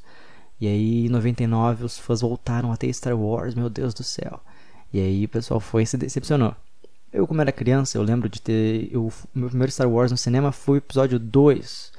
E 0.62 0.68
aí, 0.68 1.08
em 1.08 1.10
99, 1.10 1.86
os 1.86 1.98
fãs 1.98 2.22
voltaram 2.22 2.72
a 2.72 2.78
ter 2.78 2.94
Star 2.94 3.18
Wars, 3.18 3.56
meu 3.56 3.68
Deus 3.68 3.96
do 3.96 4.04
céu. 4.04 4.40
E 4.94 5.00
aí 5.00 5.26
o 5.26 5.30
pessoal 5.30 5.60
foi 5.60 5.84
e 5.84 5.88
se 5.88 5.98
decepcionou. 5.98 6.56
Eu, 7.12 7.26
como 7.26 7.42
era 7.42 7.52
criança, 7.52 7.98
eu 7.98 8.04
lembro 8.04 8.30
de 8.30 8.40
ter. 8.40 8.88
Eu, 8.92 9.12
meu 9.34 9.50
primeiro 9.50 9.72
Star 9.72 9.90
Wars 9.90 10.12
no 10.12 10.18
cinema 10.18 10.52
foi 10.52 10.78
o 10.78 10.78
episódio 10.78 11.18
2. 11.18 11.92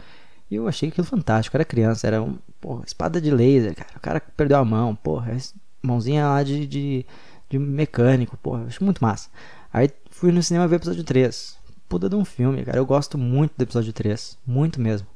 E 0.49 0.55
eu 0.55 0.69
achei 0.69 0.89
aquilo 0.89 1.07
fantástico. 1.07 1.57
Eu 1.57 1.59
era 1.59 1.65
criança, 1.65 2.07
era 2.07 2.23
um. 2.23 2.39
Porra, 2.61 2.85
espada 2.87 3.21
de 3.21 3.31
laser, 3.33 3.75
cara. 3.75 3.91
O 3.97 4.01
cara 4.01 4.21
perdeu 4.21 4.59
a 4.59 4.65
mão, 4.65 4.95
porra. 4.95 5.37
Mãozinha 5.83 6.25
lá 6.29 6.43
de, 6.45 6.65
de, 6.65 7.05
de 7.51 7.59
mecânico, 7.59 8.37
porra. 8.37 8.65
Acho 8.67 8.85
muito 8.85 9.03
massa. 9.03 9.29
Aí 9.73 9.91
fui 10.11 10.31
no 10.31 10.43
cinema 10.43 10.69
ver 10.69 10.77
o 10.77 10.79
episódio 10.79 11.03
3. 11.03 11.59
Puta 11.89 12.09
de 12.09 12.15
um 12.15 12.25
filme, 12.25 12.65
cara. 12.65 12.79
Eu 12.79 12.87
gosto 12.87 13.19
muito 13.19 13.55
do 13.57 13.63
episódio 13.63 13.93
3. 13.93 14.39
Muito 14.47 14.81
mesmo. 14.81 15.09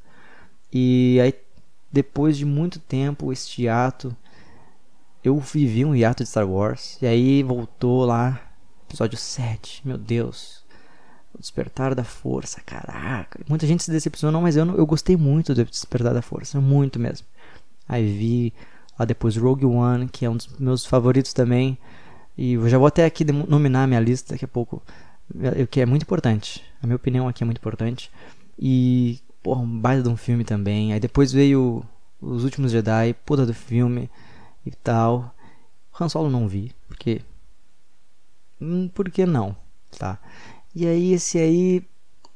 E 0.72 1.20
aí, 1.22 1.32
depois 1.96 2.37
de 2.37 2.44
muito 2.44 2.78
tempo, 2.78 3.32
este 3.32 3.66
ato. 3.66 4.14
Eu 5.24 5.40
vivi 5.40 5.82
um 5.82 5.94
hiato 5.94 6.22
de 6.22 6.28
Star 6.28 6.46
Wars. 6.46 6.98
E 7.00 7.06
aí 7.06 7.42
voltou 7.42 8.04
lá 8.04 8.38
Episódio 8.87 9.16
7, 9.16 9.80
meu 9.82 9.96
Deus. 9.96 10.62
O 11.35 11.38
Despertar 11.38 11.94
da 11.94 12.04
Força, 12.04 12.61
caraca. 12.61 13.40
Muita 13.48 13.66
gente 13.66 13.82
se 13.82 13.90
decepcionou, 13.90 14.42
mas 14.42 14.56
eu, 14.56 14.66
não, 14.66 14.74
eu 14.74 14.85
gostei 14.85 15.16
muito 15.16 15.54
do 15.54 15.64
Despertar 15.64 16.12
da 16.12 16.20
Força, 16.20 16.61
muito 16.61 17.00
mesmo. 17.00 17.26
Aí 17.88 18.06
vi 18.06 18.52
lá 18.98 19.06
depois 19.06 19.35
Rogue 19.38 19.64
One, 19.64 20.06
que 20.06 20.26
é 20.26 20.30
um 20.30 20.37
dos 20.37 20.48
meus 20.59 20.85
favoritos 20.85 21.32
também. 21.32 21.78
E 22.37 22.52
eu 22.52 22.68
já 22.68 22.76
vou 22.76 22.88
até 22.88 23.06
aqui 23.06 23.24
nominar 23.24 23.87
minha 23.87 24.00
lista 24.00 24.35
daqui 24.35 24.44
a 24.44 24.48
pouco, 24.48 24.82
o 25.35 25.66
que 25.66 25.80
é 25.80 25.87
muito 25.87 26.02
importante. 26.02 26.62
A 26.82 26.87
minha 26.87 26.96
opinião 26.96 27.26
aqui 27.26 27.42
é 27.42 27.46
muito 27.46 27.59
importante. 27.59 28.11
E, 28.59 29.18
porra, 29.46 29.61
um 29.61 29.78
baita 29.78 30.02
de 30.02 30.09
um 30.09 30.16
filme 30.16 30.44
também. 30.44 30.92
Aí 30.92 30.98
depois 30.98 31.30
veio 31.30 31.85
Os 32.20 32.42
Últimos 32.42 32.72
Jedi, 32.72 33.14
puta 33.24 33.46
do 33.46 33.54
filme 33.54 34.11
e 34.64 34.72
tal. 34.72 35.32
Han 36.00 36.09
Solo 36.09 36.28
não 36.28 36.48
vi, 36.48 36.74
porque 36.88 37.22
Hum, 38.61 38.88
por 38.88 39.09
que 39.09 39.24
não? 39.24 39.56
Tá. 39.96 40.18
E 40.74 40.85
aí, 40.85 41.12
esse 41.12 41.38
aí 41.38 41.85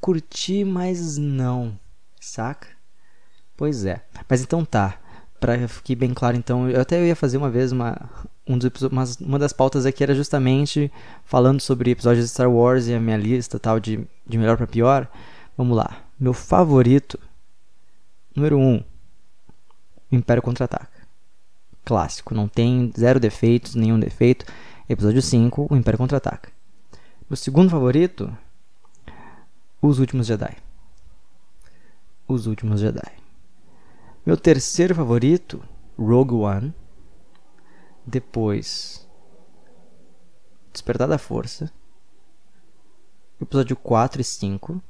curti, 0.01 0.65
mas 0.65 1.19
não. 1.19 1.77
Saca? 2.21 2.69
Pois 3.57 3.85
é. 3.85 4.05
Mas 4.29 4.41
então 4.43 4.65
tá. 4.65 5.01
Pra 5.41 5.67
ficar 5.67 5.97
bem 5.97 6.15
claro, 6.15 6.37
então, 6.37 6.71
eu 6.71 6.81
até 6.81 7.05
ia 7.05 7.17
fazer 7.17 7.39
uma 7.39 7.51
vez 7.51 7.73
uma, 7.73 7.99
um 8.47 8.57
dos 8.57 8.67
episódios, 8.67 9.17
uma, 9.17 9.39
das 9.39 9.53
pautas 9.53 9.85
aqui 9.85 10.05
era 10.05 10.15
justamente 10.15 10.93
falando 11.25 11.61
sobre 11.61 11.91
episódios 11.91 12.27
de 12.27 12.31
Star 12.31 12.49
Wars 12.49 12.87
e 12.87 12.95
a 12.95 13.01
minha 13.01 13.17
lista 13.17 13.59
tal 13.59 13.81
de, 13.81 14.07
de 14.27 14.39
melhor 14.39 14.57
para 14.57 14.67
pior. 14.67 15.09
Vamos 15.57 15.77
lá. 15.77 16.10
Meu 16.21 16.35
favorito, 16.35 17.19
número 18.37 18.59
1, 18.59 18.75
um, 18.75 18.85
Império 20.13 20.43
Contra-Ataca. 20.43 21.09
Clássico, 21.83 22.35
não 22.35 22.47
tem 22.47 22.93
zero 22.95 23.19
defeitos, 23.19 23.75
nenhum 23.75 23.99
defeito. 23.99 24.45
Episódio 24.87 25.23
5, 25.23 25.69
O 25.71 25.75
Império 25.75 25.97
Contra-Ataca. 25.97 26.53
O 27.31 27.35
segundo 27.35 27.71
favorito, 27.71 28.37
Os 29.81 29.99
Últimos 29.99 30.27
Jedi. 30.27 30.59
Os 32.29 32.47
Últimos 32.47 32.83
Jedi. 32.83 33.13
Meu 34.27 34.37
terceiro 34.37 34.95
favorito, 34.95 35.65
Rogue 35.99 36.35
One. 36.35 36.75
Depois, 38.05 39.09
Despertar 40.71 41.09
da 41.09 41.17
Força. 41.17 41.73
Episódio 43.41 43.75
4 43.75 44.21
e 44.21 44.25
5. 44.25 44.83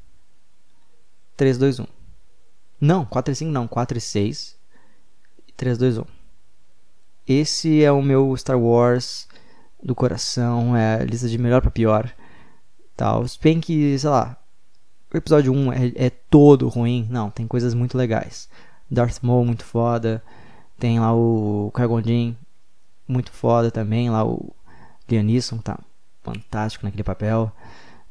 3, 1.40 1.56
2, 1.56 1.80
1. 1.80 1.86
Não, 2.78 3.06
4 3.06 3.32
e 3.32 3.34
5 3.34 3.50
não, 3.50 3.66
4 3.66 3.96
e 3.96 4.00
6. 4.02 4.58
3, 5.56 5.78
2, 5.78 5.96
1. 5.96 6.04
Esse 7.26 7.82
é 7.82 7.90
o 7.90 8.02
meu 8.02 8.36
Star 8.36 8.60
Wars 8.60 9.26
do 9.82 9.94
coração, 9.94 10.76
é 10.76 10.96
a 10.96 11.04
lista 11.04 11.26
de 11.30 11.38
melhor 11.38 11.62
para 11.62 11.70
pior. 11.70 12.12
Tal. 12.94 13.26
Se 13.26 13.38
bem 13.40 13.58
que, 13.58 13.98
sei 13.98 14.10
lá, 14.10 14.36
o 15.10 15.16
episódio 15.16 15.50
1 15.50 15.72
é, 15.72 15.92
é 15.96 16.10
todo 16.10 16.68
ruim, 16.68 17.08
não, 17.08 17.30
tem 17.30 17.46
coisas 17.46 17.72
muito 17.72 17.96
legais. 17.96 18.46
Darth 18.90 19.22
Maul 19.22 19.46
muito 19.46 19.64
foda, 19.64 20.22
tem 20.78 21.00
lá 21.00 21.14
o 21.14 21.72
Qui-Gon 21.74 22.36
muito 23.08 23.32
foda 23.32 23.70
também, 23.70 24.10
lá 24.10 24.26
o 24.26 24.54
Lianisson 25.08 25.56
tá 25.56 25.78
fantástico 26.22 26.84
naquele 26.84 27.02
papel. 27.02 27.50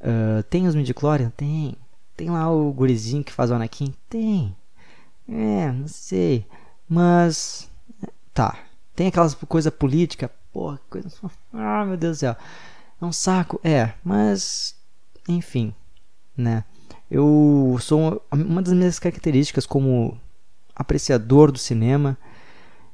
Uh, 0.01 0.41
tem 0.49 0.65
os 0.65 0.73
midichlorian? 0.73 1.29
Tem. 1.29 1.77
Tem 2.19 2.29
lá 2.29 2.51
o 2.51 2.73
gurizinho 2.73 3.23
que 3.23 3.32
faz 3.32 3.49
o 3.49 3.53
Anakin? 3.53 3.93
Tem. 4.10 4.53
É, 5.25 5.71
não 5.71 5.88
sei. 5.88 6.45
Mas. 6.86 7.69
Tá. 8.34 8.60
Tem 8.93 9.08
aquelas 9.08 9.36
coisa 9.36 9.71
política? 9.71 10.29
Porra, 10.51 10.82
coisa. 10.89 11.10
Ah, 11.53 11.86
meu 11.86 11.95
Deus 11.95 12.17
do 12.17 12.19
céu. 12.19 12.36
É 13.01 13.05
um 13.05 13.13
saco, 13.13 13.58
é, 13.63 13.93
mas. 14.03 14.75
Enfim, 15.29 15.73
né? 16.36 16.65
Eu 17.10 17.77
sou. 17.79 18.21
Uma 18.34 18.62
das 18.62 18.73
minhas 18.73 18.99
características 18.99 19.65
como 19.65 20.19
apreciador 20.75 21.53
do 21.53 21.58
cinema, 21.58 22.17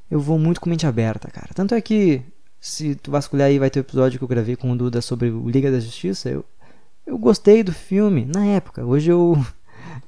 eu 0.08 0.20
vou 0.20 0.38
muito 0.38 0.60
com 0.60 0.70
mente 0.70 0.86
aberta, 0.86 1.28
cara. 1.32 1.48
Tanto 1.52 1.74
é 1.74 1.80
que, 1.80 2.22
se 2.60 2.94
tu 2.94 3.10
vasculhar 3.10 3.48
aí, 3.48 3.58
vai 3.58 3.70
ter 3.70 3.80
o 3.80 3.82
um 3.82 3.86
episódio 3.86 4.20
que 4.20 4.24
eu 4.24 4.28
gravei 4.28 4.54
com 4.54 4.70
o 4.70 4.76
Duda 4.76 5.02
sobre 5.02 5.30
o 5.30 5.50
Liga 5.50 5.68
da 5.68 5.80
Justiça. 5.80 6.28
Eu, 6.28 6.44
eu 7.06 7.16
gostei 7.16 7.62
do 7.62 7.72
filme 7.72 8.24
na 8.24 8.44
época. 8.44 8.84
Hoje 8.84 9.10
eu. 9.10 9.36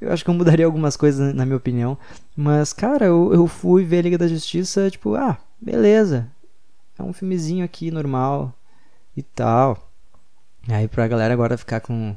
Eu 0.00 0.12
acho 0.12 0.22
que 0.22 0.30
eu 0.30 0.34
mudaria 0.34 0.64
algumas 0.64 0.96
coisas 0.96 1.34
na 1.34 1.44
minha 1.44 1.56
opinião. 1.56 1.98
Mas, 2.36 2.72
cara, 2.72 3.06
eu, 3.06 3.34
eu 3.34 3.48
fui 3.48 3.84
ver 3.84 3.98
a 3.98 4.02
Liga 4.02 4.18
da 4.18 4.28
Justiça, 4.28 4.88
tipo, 4.88 5.16
ah, 5.16 5.36
beleza. 5.60 6.30
É 6.96 7.02
um 7.02 7.12
filmezinho 7.12 7.64
aqui 7.64 7.90
normal 7.90 8.54
e 9.16 9.22
tal. 9.22 9.90
Aí 10.68 10.86
pra 10.86 11.08
galera 11.08 11.34
agora 11.34 11.58
ficar 11.58 11.80
com 11.80 12.16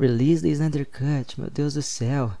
Release 0.00 0.42
the 0.42 0.48
Snyder 0.48 0.84
Cut, 0.84 1.40
meu 1.40 1.48
Deus 1.48 1.74
do 1.74 1.82
céu. 1.82 2.32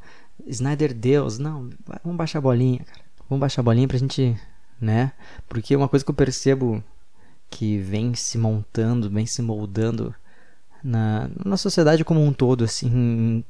Snyder 0.46 0.92
Deus. 0.92 1.38
Não, 1.38 1.70
vamos 2.02 2.16
baixar 2.16 2.38
a 2.38 2.42
bolinha, 2.42 2.80
cara. 2.84 3.02
Vamos 3.28 3.40
baixar 3.40 3.62
a 3.62 3.64
bolinha 3.64 3.86
pra 3.86 3.98
gente, 3.98 4.36
né? 4.80 5.12
Porque 5.48 5.76
uma 5.76 5.88
coisa 5.88 6.04
que 6.04 6.10
eu 6.10 6.14
percebo 6.14 6.82
que 7.48 7.78
vem 7.78 8.14
se 8.14 8.36
montando, 8.36 9.08
vem 9.08 9.26
se 9.26 9.42
moldando 9.42 10.12
na, 10.82 11.30
na 11.44 11.56
sociedade 11.56 12.04
como 12.04 12.24
um 12.24 12.32
todo, 12.32 12.64
assim, 12.64 12.88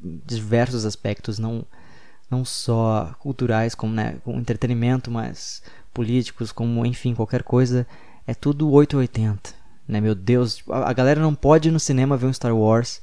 em 0.03 0.21
diversos 0.27 0.85
aspectos, 0.85 1.39
não, 1.39 1.65
não 2.31 2.45
só 2.45 3.15
culturais, 3.19 3.75
como 3.75 3.93
né, 3.93 4.17
com 4.25 4.39
entretenimento, 4.39 5.11
mas 5.11 5.63
políticos, 5.93 6.53
como 6.53 6.85
enfim, 6.87 7.15
qualquer 7.15 7.43
coisa, 7.43 7.87
é 8.27 8.35
tudo 8.35 8.71
880, 8.71 9.55
né? 9.87 10.01
Meu 10.01 10.15
Deus, 10.15 10.63
a 10.69 10.93
galera 10.93 11.21
não 11.21 11.35
pode 11.35 11.69
ir 11.69 11.73
no 11.73 11.81
cinema 11.81 12.17
ver 12.17 12.27
um 12.27 12.33
Star 12.33 12.57
Wars 12.57 13.01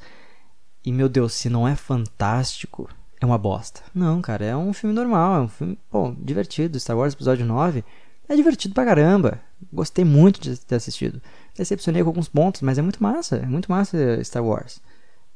e 0.83 0.91
meu 0.91 1.09
Deus, 1.09 1.33
se 1.33 1.49
não 1.49 1.67
é 1.67 1.75
fantástico, 1.75 2.89
é 3.19 3.25
uma 3.25 3.37
bosta. 3.37 3.81
Não, 3.93 4.21
cara, 4.21 4.45
é 4.45 4.55
um 4.55 4.73
filme 4.73 4.95
normal, 4.95 5.35
é 5.35 5.39
um 5.41 5.47
filme, 5.47 5.77
bom, 5.91 6.15
divertido. 6.17 6.79
Star 6.79 6.97
Wars 6.97 7.13
episódio 7.13 7.45
9 7.45 7.83
é 8.27 8.35
divertido 8.35 8.73
pra 8.73 8.85
caramba. 8.85 9.39
Gostei 9.71 10.05
muito 10.05 10.39
de 10.39 10.57
ter 10.57 10.75
assistido. 10.75 11.21
Decepcionei 11.59 12.01
com 12.01 12.09
alguns 12.09 12.29
pontos, 12.29 12.61
mas 12.61 12.77
é 12.77 12.81
muito 12.81 13.03
massa, 13.03 13.35
é 13.35 13.45
muito 13.45 13.69
massa 13.69 14.23
Star 14.23 14.43
Wars 14.43 14.79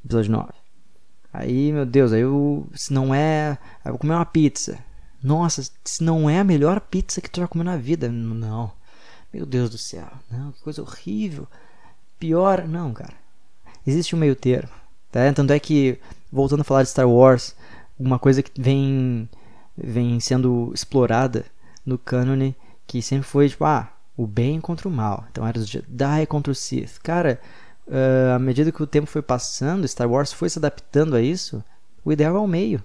episódio 0.05 0.31
9. 0.31 0.49
Aí, 1.33 1.71
meu 1.71 1.85
Deus, 1.85 2.13
aí 2.13 2.21
eu, 2.21 2.67
se 2.73 2.93
não 2.93 3.13
é, 3.13 3.57
eu 3.83 3.91
vou 3.91 3.99
comer 3.99 4.13
uma 4.13 4.25
pizza. 4.25 4.79
Nossa, 5.21 5.63
se 5.83 6.01
não 6.03 6.29
é 6.29 6.39
a 6.39 6.43
melhor 6.43 6.79
pizza 6.79 7.21
que 7.21 7.29
tu 7.29 7.39
já 7.39 7.47
comeu 7.47 7.65
na 7.65 7.77
vida, 7.77 8.09
não. 8.09 8.71
Meu 9.33 9.45
Deus 9.45 9.69
do 9.69 9.77
céu, 9.77 10.07
não, 10.29 10.51
que 10.51 10.61
coisa 10.61 10.81
horrível. 10.81 11.47
Pior, 12.19 12.67
não, 12.67 12.93
cara. 12.93 13.13
Existe 13.85 14.15
um 14.15 14.19
meio 14.19 14.35
termo. 14.35 14.69
Tá? 15.11 15.31
Tanto 15.33 15.51
é 15.51 15.59
que, 15.59 15.99
voltando 16.31 16.61
a 16.61 16.63
falar 16.63 16.83
de 16.83 16.89
Star 16.89 17.09
Wars, 17.09 17.55
uma 17.99 18.19
coisa 18.19 18.41
que 18.41 18.61
vem, 18.61 19.27
vem 19.77 20.19
sendo 20.19 20.71
explorada 20.73 21.45
no 21.85 21.97
cânone, 21.97 22.55
que 22.87 23.01
sempre 23.01 23.27
foi 23.27 23.49
tipo, 23.49 23.65
ah, 23.65 23.91
o 24.15 24.27
bem 24.27 24.59
contra 24.61 24.87
o 24.87 24.91
mal. 24.91 25.25
Então 25.31 25.45
era 25.45 25.57
os 25.57 25.67
Jedi 25.67 26.25
contra 26.27 26.51
o 26.51 26.55
Sith. 26.55 26.99
Cara, 27.01 27.39
uh, 27.87 28.35
à 28.35 28.39
medida 28.39 28.71
que 28.71 28.83
o 28.83 28.87
tempo 28.87 29.07
foi 29.07 29.21
passando, 29.21 29.87
Star 29.87 30.09
Wars 30.09 30.31
foi 30.31 30.49
se 30.49 30.59
adaptando 30.59 31.15
a 31.15 31.21
isso, 31.21 31.63
o 32.03 32.11
ideal 32.11 32.35
é 32.35 32.39
o 32.39 32.47
meio. 32.47 32.83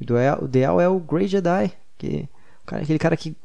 O 0.00 0.02
ideal, 0.02 0.38
o 0.42 0.44
ideal 0.44 0.80
é 0.80 0.88
o 0.88 1.00
Grey 1.00 1.26
Jedi, 1.26 1.72
que, 1.96 2.28
aquele 2.66 2.98
cara 2.98 3.16
que 3.16 3.36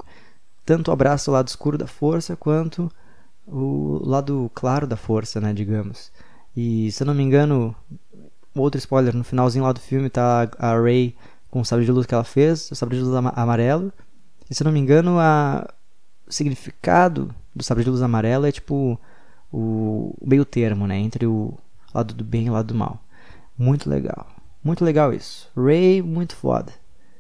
tanto 0.66 0.92
abraça 0.92 1.32
o 1.32 1.34
lado 1.34 1.48
escuro 1.48 1.78
da 1.78 1.88
força 1.88 2.36
quanto 2.36 2.92
o 3.48 4.00
lado 4.04 4.50
claro 4.54 4.86
da 4.88 4.96
força, 4.96 5.40
né, 5.40 5.54
digamos. 5.54 6.12
E 6.56 6.92
se 6.92 7.04
eu 7.04 7.08
não 7.08 7.14
me 7.14 7.24
engano, 7.24 7.76
outro 8.56 8.78
spoiler, 8.78 9.16
no 9.16 9.24
finalzinho 9.24 9.64
lá 9.64 9.72
do 9.72 9.80
filme 9.80 10.10
tá 10.10 10.50
a 10.58 10.80
Rey 10.80 11.16
com 11.50 11.62
o 11.62 11.66
sabre 11.66 11.86
de 11.86 11.92
luz 11.92 12.06
que 12.06 12.14
ela 12.14 12.24
fez, 12.24 12.72
o 12.72 12.76
sabre 12.76 12.98
de 12.98 13.04
luz 13.04 13.16
amarelo. 13.36 13.92
E 14.50 14.56
se 14.56 14.64
eu 14.64 14.66
não 14.66 14.72
me 14.72 14.80
engano, 14.80 15.20
a... 15.20 15.68
significado 16.32 17.34
do 17.56 17.64
sabre 17.64 17.84
de 17.84 17.90
luz 17.90 18.02
amarelo 18.02 18.46
é 18.46 18.52
tipo 18.52 19.00
o, 19.52 20.16
o 20.20 20.28
meio 20.28 20.46
termo, 20.46 20.88
né, 20.88 20.98
entre 20.98 21.26
o 21.26 21.54
lado 21.94 22.14
do 22.14 22.24
bem 22.24 22.48
e 22.48 22.50
o 22.50 22.54
lado 22.54 22.68
do 22.68 22.76
mal. 22.76 23.00
Muito 23.58 23.90
legal. 23.90 24.28
Muito 24.64 24.86
legal 24.86 25.14
isso. 25.14 25.50
Ray, 25.56 26.02
muito 26.02 26.36
foda. 26.36 26.72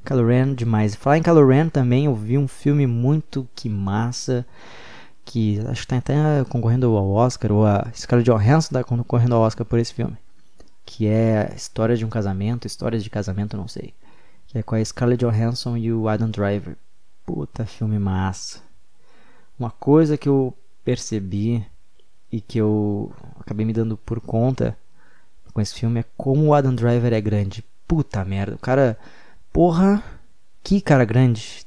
Kylo 0.03 0.27
Ren, 0.27 0.53
demais. 0.53 0.95
Falar 0.95 1.17
em 1.17 1.23
Kylo 1.23 1.47
Ren 1.47 1.69
também, 1.69 2.05
eu 2.05 2.15
vi 2.15 2.37
um 2.37 2.47
filme 2.47 2.87
muito 2.87 3.47
que 3.55 3.69
massa. 3.69 4.45
Que 5.23 5.59
acho 5.67 5.81
que 5.81 5.87
tá 5.87 5.97
até 5.97 6.15
concorrendo 6.49 6.95
ao 6.95 7.09
Oscar, 7.09 7.51
ou 7.51 7.65
a 7.65 7.87
Scarlett 7.93 8.29
Johansson 8.29 8.73
tá 8.73 8.83
concorrendo 8.83 9.35
ao 9.35 9.41
Oscar 9.41 9.65
por 9.65 9.79
esse 9.79 9.93
filme. 9.93 10.17
Que 10.85 11.07
é 11.07 11.53
história 11.55 11.95
de 11.95 12.03
um 12.03 12.09
casamento, 12.09 12.65
histórias 12.65 13.03
de 13.03 13.09
casamento, 13.09 13.55
não 13.55 13.67
sei. 13.67 13.93
Que 14.47 14.57
é 14.57 14.63
com 14.63 14.75
a 14.75 14.83
Scarlett 14.83 15.23
Johansson 15.23 15.77
e 15.77 15.93
o 15.93 16.07
Adam 16.07 16.29
Driver. 16.29 16.75
Puta 17.25 17.65
filme 17.65 17.99
massa. 17.99 18.61
Uma 19.61 19.69
coisa 19.69 20.17
que 20.17 20.27
eu 20.27 20.57
percebi 20.83 21.63
e 22.31 22.41
que 22.41 22.57
eu 22.57 23.13
acabei 23.39 23.63
me 23.63 23.71
dando 23.71 23.95
por 23.95 24.19
conta 24.19 24.75
com 25.53 25.61
esse 25.61 25.75
filme 25.75 25.99
é 25.99 26.05
como 26.17 26.47
o 26.47 26.53
Adam 26.55 26.73
Driver 26.73 27.13
é 27.13 27.21
grande. 27.21 27.63
Puta 27.87 28.25
merda, 28.25 28.55
o 28.55 28.57
cara. 28.57 28.97
Porra, 29.53 30.03
que 30.63 30.81
cara 30.81 31.05
grande. 31.05 31.63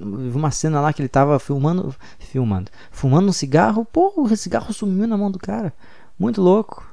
Uma 0.00 0.50
cena 0.50 0.80
lá 0.80 0.92
que 0.92 1.00
ele 1.00 1.08
tava 1.08 1.38
filmando. 1.38 1.94
Filmando. 2.18 2.72
Fumando 2.90 3.28
um 3.28 3.32
cigarro. 3.32 3.84
Porra, 3.84 4.20
o 4.20 4.36
cigarro 4.36 4.72
sumiu 4.72 5.06
na 5.06 5.16
mão 5.16 5.30
do 5.30 5.38
cara. 5.38 5.72
Muito 6.18 6.42
louco. 6.42 6.92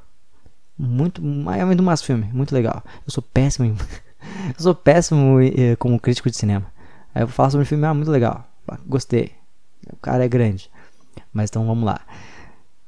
Muito. 0.78 1.24
É 1.50 1.74
do 1.74 1.82
mais 1.82 2.04
filme. 2.04 2.30
Muito 2.32 2.54
legal. 2.54 2.84
Eu 3.04 3.12
sou 3.12 3.24
péssimo. 3.24 3.66
Em, 3.66 3.76
eu 4.56 4.60
sou 4.60 4.76
péssimo 4.76 5.42
eh, 5.42 5.76
como 5.78 6.00
crítico 6.00 6.30
de 6.30 6.38
cinema. 6.38 6.72
Aí 7.16 7.24
eu 7.24 7.28
vou 7.28 7.34
falar 7.34 7.50
sobre 7.50 7.64
o 7.64 7.68
filme. 7.68 7.84
Ah, 7.84 7.96
muito 7.96 8.12
legal. 8.12 8.48
Gostei. 8.86 9.44
O 9.92 9.98
cara 9.98 10.26
é 10.26 10.28
grande. 10.28 10.70
Mas 11.34 11.50
então 11.50 11.66
vamos 11.66 11.86
lá. 11.86 12.02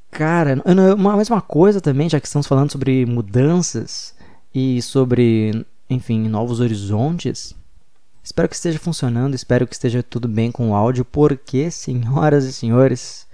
Cara, 0.09 0.61
uma 0.97 1.17
mesma 1.17 1.41
coisa 1.41 1.81
também, 1.81 2.09
já 2.09 2.19
que 2.19 2.27
estamos 2.27 2.47
falando 2.47 2.71
sobre 2.71 3.05
mudanças 3.05 4.15
e 4.53 4.81
sobre, 4.81 5.65
enfim, 5.89 6.27
novos 6.27 6.59
horizontes. 6.59 7.55
Espero 8.23 8.49
que 8.49 8.55
esteja 8.55 8.79
funcionando, 8.79 9.35
espero 9.35 9.67
que 9.67 9.73
esteja 9.73 10.01
tudo 10.01 10.27
bem 10.27 10.51
com 10.51 10.71
o 10.71 10.75
áudio, 10.75 11.05
porque, 11.05 11.69
senhoras 11.71 12.45
e 12.45 12.51
senhores, 12.51 13.27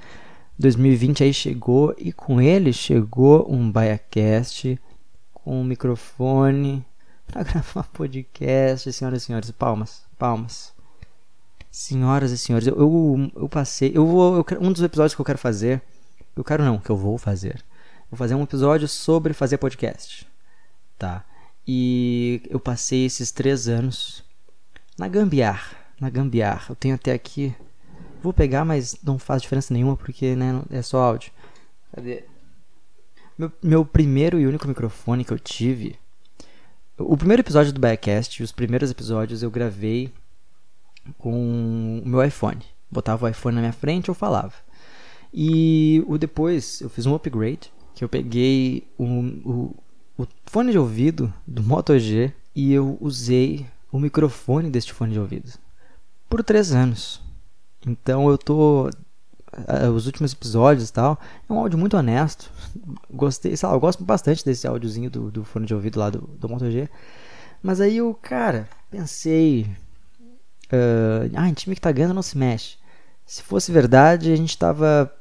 2020 0.60 1.24
aí 1.24 1.34
chegou 1.34 1.96
e 1.98 2.12
com 2.12 2.42
ele 2.42 2.72
chegou 2.72 3.52
um 3.52 3.72
BaiaCast 3.72 4.80
com 5.34 5.62
um 5.62 5.64
microfone 5.64 6.86
para 7.26 7.44
gravar 7.44 7.84
podcast. 7.94 8.92
Senhoras 8.92 9.24
e 9.24 9.26
senhores, 9.26 9.52
palmas, 9.52 10.04
palmas. 10.18 10.73
Senhoras 11.74 12.32
e 12.32 12.38
senhores, 12.38 12.68
eu, 12.68 12.78
eu, 12.78 13.32
eu 13.36 13.50
passei. 13.50 13.92
Eu 13.94 14.06
vou, 14.06 14.38
eu, 14.38 14.46
um 14.62 14.72
dos 14.72 14.82
episódios 14.82 15.16
que 15.16 15.22
eu 15.22 15.26
quero 15.26 15.40
fazer 15.40 15.82
eu 16.36 16.44
quero 16.44 16.64
não, 16.64 16.80
que 16.80 16.90
eu 16.90 16.98
vou 16.98 17.18
fazer. 17.18 17.64
Vou 18.10 18.18
fazer 18.18 18.36
um 18.36 18.44
episódio 18.44 18.88
sobre 18.88 19.34
fazer 19.34 19.58
podcast. 19.58 20.28
Tá? 20.98 21.24
E 21.68 22.42
eu 22.50 22.60
passei 22.60 23.06
esses 23.06 23.32
três 23.32 23.68
anos 23.68 24.24
na 24.98 25.08
gambiar. 25.08 25.94
Na 26.00 26.10
gambiar. 26.10 26.66
Eu 26.70 26.76
tenho 26.76 26.96
até 26.96 27.12
aqui. 27.12 27.56
Vou 28.22 28.34
pegar, 28.34 28.66
mas 28.66 28.98
não 29.04 29.20
faz 29.20 29.42
diferença 29.42 29.74
nenhuma 29.74 29.96
porque 29.96 30.36
né, 30.36 30.62
é 30.72 30.82
só 30.82 31.02
áudio. 31.04 31.32
Cadê? 31.94 32.24
Meu, 33.38 33.52
meu 33.62 33.86
primeiro 33.86 34.40
e 34.40 34.48
único 34.48 34.68
microfone 34.68 35.24
que 35.24 35.34
eu 35.34 35.40
tive. 35.40 35.98
O 36.98 37.18
primeiro 37.18 37.42
episódio 37.42 37.74
do 37.74 37.80
Backcast, 37.80 38.42
os 38.42 38.52
primeiros 38.52 38.90
episódios 38.90 39.44
eu 39.44 39.52
gravei 39.52 40.12
com 41.18 42.02
o 42.04 42.08
meu 42.08 42.24
iPhone. 42.24 42.62
Botava 42.92 43.26
o 43.26 43.30
iPhone 43.30 43.56
na 43.56 43.62
minha 43.62 43.74
frente 43.74 44.10
eu 44.10 44.16
falava. 44.16 44.54
E 45.34 46.04
o 46.08 46.18
depois 46.18 46.82
eu 46.82 46.90
fiz 46.90 47.06
um 47.06 47.16
upgrade, 47.16 47.72
que 47.96 48.04
eu 48.04 48.10
peguei 48.10 48.88
o, 48.98 49.06
o, 49.06 49.76
o 50.18 50.28
fone 50.46 50.72
de 50.72 50.78
ouvido 50.78 51.34
do 51.48 51.64
Moto 51.64 51.98
G 51.98 52.32
e 52.56 52.72
eu 52.72 52.98
usei 53.02 53.66
o 53.92 54.00
microfone 54.00 54.70
deste 54.70 54.94
fone 54.94 55.14
de 55.14 55.20
ouvido 55.20 55.52
por 56.30 56.44
três 56.44 56.72
anos. 56.72 57.22
Então 57.86 58.30
eu 58.30 58.38
tô 58.38 58.90
os 59.96 60.06
últimos 60.06 60.34
episódios 60.34 60.90
e 60.90 60.94
tal, 60.94 61.20
é 61.48 61.54
um 61.54 61.60
áudio 61.60 61.78
muito 61.78 61.96
honesto. 61.96 62.52
Gostei, 63.12 63.56
sei 63.56 63.70
lá, 63.70 63.76
eu 63.76 63.80
gosto 63.80 64.04
bastante 64.04 64.44
desse 64.44 64.68
áudiozinho 64.68 65.10
do, 65.10 65.32
do 65.32 65.44
fone 65.44 65.66
de 65.66 65.74
ouvido 65.74 66.00
lá 66.00 66.10
do, 66.10 66.22
do 66.22 66.50
Moto 66.50 66.70
G. 66.72 66.90
Mas 67.62 67.80
aí 67.80 67.98
eu, 67.98 68.14
cara, 68.22 68.68
pensei. 68.90 69.70
Uh, 70.72 71.30
ah, 71.36 71.48
em 71.48 71.54
time 71.54 71.76
que 71.76 71.82
tá 71.82 71.92
ganhando 71.92 72.14
não 72.14 72.22
se 72.22 72.38
mexe. 72.38 72.78
Se 73.26 73.44
fosse 73.44 73.72
verdade, 73.72 74.32
a 74.32 74.36
gente 74.36 74.58
tava 74.58 75.12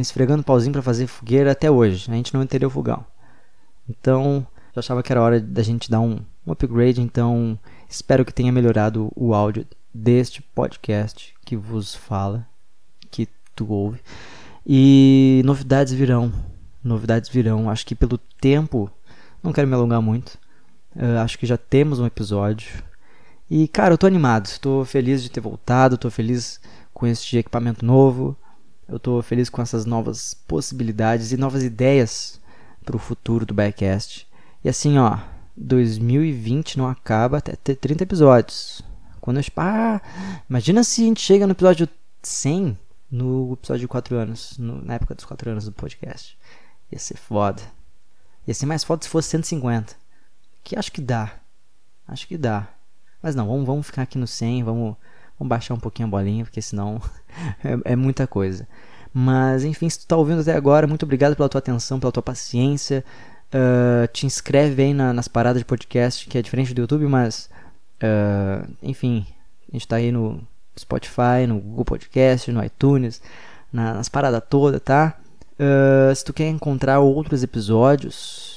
esfregando 0.00 0.42
pauzinho 0.42 0.72
para 0.72 0.82
fazer 0.82 1.06
fogueira 1.06 1.52
até 1.52 1.70
hoje. 1.70 2.10
A 2.10 2.14
gente 2.14 2.34
não 2.34 2.42
entendeu 2.42 2.68
o 2.68 2.72
fogão. 2.72 3.04
Então, 3.88 4.46
eu 4.74 4.80
achava 4.80 5.02
que 5.02 5.12
era 5.12 5.22
hora 5.22 5.40
da 5.40 5.62
gente 5.62 5.90
dar 5.90 6.00
um, 6.00 6.20
um 6.46 6.52
upgrade. 6.52 7.00
Então, 7.00 7.58
espero 7.88 8.24
que 8.24 8.32
tenha 8.32 8.52
melhorado 8.52 9.10
o 9.16 9.34
áudio 9.34 9.66
deste 9.92 10.42
podcast 10.42 11.34
que 11.44 11.56
vos 11.56 11.94
fala, 11.94 12.46
que 13.10 13.28
tu 13.54 13.70
ouve. 13.70 14.00
E 14.66 15.42
novidades 15.44 15.92
virão. 15.92 16.32
Novidades 16.84 17.28
virão. 17.30 17.70
Acho 17.70 17.86
que 17.86 17.94
pelo 17.94 18.18
tempo, 18.40 18.90
não 19.42 19.52
quero 19.52 19.66
me 19.66 19.74
alongar 19.74 20.02
muito. 20.02 20.38
Uh, 20.94 21.18
acho 21.22 21.38
que 21.38 21.46
já 21.46 21.56
temos 21.56 21.98
um 21.98 22.06
episódio. 22.06 22.82
E, 23.50 23.66
cara, 23.68 23.94
eu 23.94 23.98
tô 23.98 24.06
animado. 24.06 24.46
Estou 24.46 24.84
feliz 24.84 25.22
de 25.22 25.30
ter 25.30 25.40
voltado. 25.40 25.94
Estou 25.94 26.10
feliz 26.10 26.60
com 26.92 27.06
este 27.06 27.38
equipamento 27.38 27.84
novo. 27.84 28.36
Eu 28.88 28.96
estou 28.96 29.22
feliz 29.22 29.48
com 29.48 29.60
essas 29.60 29.84
novas 29.84 30.34
possibilidades 30.34 31.32
e 31.32 31.36
novas 31.36 31.62
ideias 31.62 32.40
para 32.84 32.96
o 32.96 32.98
futuro 32.98 33.44
do 33.44 33.54
Backcast. 33.54 34.26
E 34.64 34.68
assim, 34.68 34.98
ó, 34.98 35.18
2020 35.56 36.78
não 36.78 36.88
acaba 36.88 37.38
até 37.38 37.54
ter 37.54 37.76
30 37.76 38.04
episódios. 38.04 38.82
Quando 39.20 39.38
eu. 39.38 39.44
Ah, 39.56 40.00
imagina 40.48 40.82
se 40.82 41.02
a 41.02 41.04
gente 41.04 41.20
chega 41.20 41.46
no 41.46 41.52
episódio 41.52 41.88
100 42.22 42.78
no 43.10 43.54
episódio 43.54 43.80
de 43.80 43.88
4 43.88 44.16
anos, 44.16 44.58
no, 44.58 44.84
na 44.84 44.94
época 44.94 45.14
dos 45.14 45.24
4 45.24 45.50
anos 45.50 45.64
do 45.64 45.72
podcast. 45.72 46.38
Ia 46.92 46.98
ser 46.98 47.16
foda. 47.16 47.62
Ia 48.46 48.54
ser 48.54 48.66
mais 48.66 48.84
foda 48.84 49.02
se 49.02 49.08
fosse 49.08 49.28
150. 49.30 49.94
Que 50.62 50.76
acho 50.76 50.92
que 50.92 51.00
dá. 51.00 51.32
Acho 52.06 52.26
que 52.26 52.36
dá. 52.36 52.68
Mas 53.22 53.34
não, 53.34 53.46
vamos, 53.46 53.66
vamos 53.66 53.86
ficar 53.86 54.02
aqui 54.02 54.18
no 54.18 54.26
100, 54.26 54.64
vamos 54.64 54.96
Vamos 55.38 55.48
baixar 55.48 55.74
um 55.74 55.78
pouquinho 55.78 56.08
a 56.08 56.10
bolinha, 56.10 56.44
porque 56.44 56.60
senão 56.60 57.00
é, 57.64 57.92
é, 57.92 57.96
muita 57.96 58.26
coisa. 58.26 58.66
Mas 59.14 59.64
enfim, 59.64 59.88
se 59.88 60.00
tu 60.00 60.06
tá 60.06 60.16
ouvindo 60.16 60.40
até 60.40 60.52
agora, 60.52 60.86
muito 60.86 61.04
obrigado 61.04 61.36
pela 61.36 61.48
tua 61.48 61.60
atenção, 61.60 62.00
pela 62.00 62.12
tua 62.12 62.22
paciência. 62.22 63.04
Uh, 63.48 64.06
te 64.12 64.26
inscreve 64.26 64.82
aí 64.82 64.92
na, 64.92 65.12
nas 65.12 65.28
paradas 65.28 65.60
de 65.60 65.64
podcast, 65.64 66.28
que 66.28 66.36
é 66.36 66.42
diferente 66.42 66.74
do 66.74 66.80
YouTube, 66.80 67.06
mas 67.06 67.48
uh, 68.02 68.68
enfim, 68.82 69.26
a 69.68 69.72
gente 69.72 69.88
tá 69.88 69.96
aí 69.96 70.12
no 70.12 70.40
Spotify, 70.78 71.46
no 71.46 71.58
Google 71.58 71.84
Podcast, 71.84 72.52
no 72.52 72.62
iTunes, 72.62 73.22
na, 73.72 73.94
nas 73.94 74.08
paradas 74.08 74.42
todas, 74.50 74.80
tá? 74.82 75.16
Uh, 75.54 76.14
se 76.14 76.24
tu 76.24 76.32
quer 76.32 76.48
encontrar 76.48 76.98
outros 76.98 77.42
episódios 77.42 78.47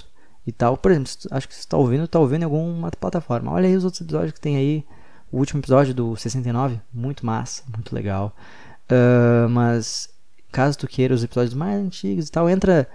e 0.45 0.51
tal, 0.51 0.75
por 0.77 0.91
exemplo, 0.91 1.11
acho 1.31 1.47
que 1.47 1.53
você 1.53 1.59
está 1.59 1.77
ouvindo, 1.77 2.05
está 2.05 2.19
ouvindo 2.19 2.41
em 2.41 2.45
alguma 2.45 2.89
plataforma. 2.91 3.51
Olha 3.51 3.67
aí 3.67 3.75
os 3.75 3.85
outros 3.85 4.01
episódios 4.01 4.33
que 4.33 4.41
tem 4.41 4.55
aí 4.55 4.85
o 5.31 5.37
último 5.37 5.61
episódio 5.61 5.93
do 5.93 6.15
69, 6.15 6.79
muito 6.93 7.25
massa, 7.25 7.63
muito 7.71 7.93
legal. 7.93 8.35
Uh, 8.89 9.47
mas 9.49 10.09
caso 10.51 10.77
tu 10.77 10.87
queira 10.87 11.13
os 11.13 11.23
episódios 11.23 11.53
mais 11.53 11.79
antigos 11.79 12.27
e 12.27 12.31
tal, 12.31 12.49
entra 12.49 12.87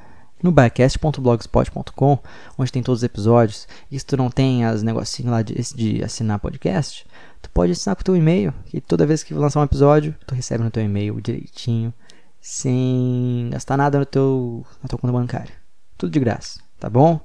no 0.42 0.52
backcast.blogspot.com, 0.52 2.18
onde 2.58 2.72
tem 2.72 2.82
todos 2.82 3.00
os 3.00 3.04
episódios. 3.04 3.66
E 3.90 3.98
se 3.98 4.04
tu 4.04 4.16
não 4.16 4.28
tem 4.28 4.64
as 4.64 4.82
negocinhos 4.82 5.32
lá 5.32 5.42
de, 5.42 5.54
de 5.54 6.04
assinar 6.04 6.38
podcast, 6.38 7.06
tu 7.40 7.48
pode 7.50 7.72
assinar 7.72 7.96
com 7.96 8.02
o 8.02 8.04
teu 8.04 8.16
e-mail, 8.16 8.52
que 8.66 8.80
toda 8.80 9.06
vez 9.06 9.22
que 9.22 9.32
lançar 9.32 9.60
um 9.60 9.64
episódio, 9.64 10.14
tu 10.26 10.34
recebe 10.34 10.62
no 10.62 10.70
teu 10.70 10.82
e-mail 10.82 11.20
direitinho, 11.20 11.92
sem 12.40 13.48
gastar 13.50 13.76
nada 13.76 13.98
no 13.98 14.06
teu, 14.06 14.64
na 14.82 14.88
tua 14.88 14.98
conta 14.98 15.12
bancária. 15.12 15.54
Tudo 15.96 16.10
de 16.10 16.20
graça, 16.20 16.60
tá 16.78 16.88
bom? 16.88 17.20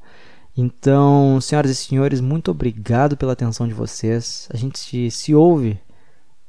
Então, 0.55 1.39
senhoras 1.39 1.71
e 1.71 1.75
senhores, 1.75 2.19
muito 2.19 2.51
obrigado 2.51 3.15
pela 3.15 3.33
atenção 3.33 3.67
de 3.67 3.73
vocês. 3.73 4.47
A 4.53 4.57
gente 4.57 5.09
se, 5.09 5.33
ouve 5.33 5.79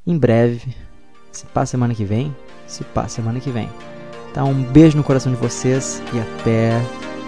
em 0.07 0.19
breve. 0.19 0.75
Se 1.31 1.47
passa 1.47 1.71
semana 1.71 1.95
que 1.95 2.05
vem, 2.05 2.35
se 2.67 2.85
passa 2.85 3.17
semana 3.17 3.41
que 3.41 3.51
vem. 3.51 3.71
Tá? 4.35 4.45
Um 4.45 4.63
beijo 4.65 4.97
no 4.97 5.05
coração 5.05 5.33
de 5.33 5.39
vocês 5.39 6.03
e 6.13 6.21
até 6.21 6.77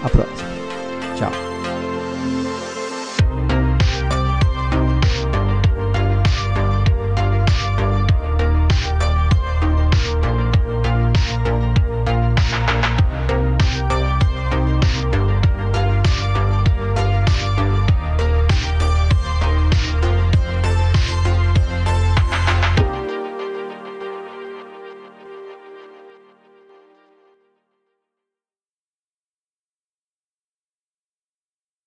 a 0.03 0.09
próxima. 0.09 0.49
Tchau. 1.15 1.44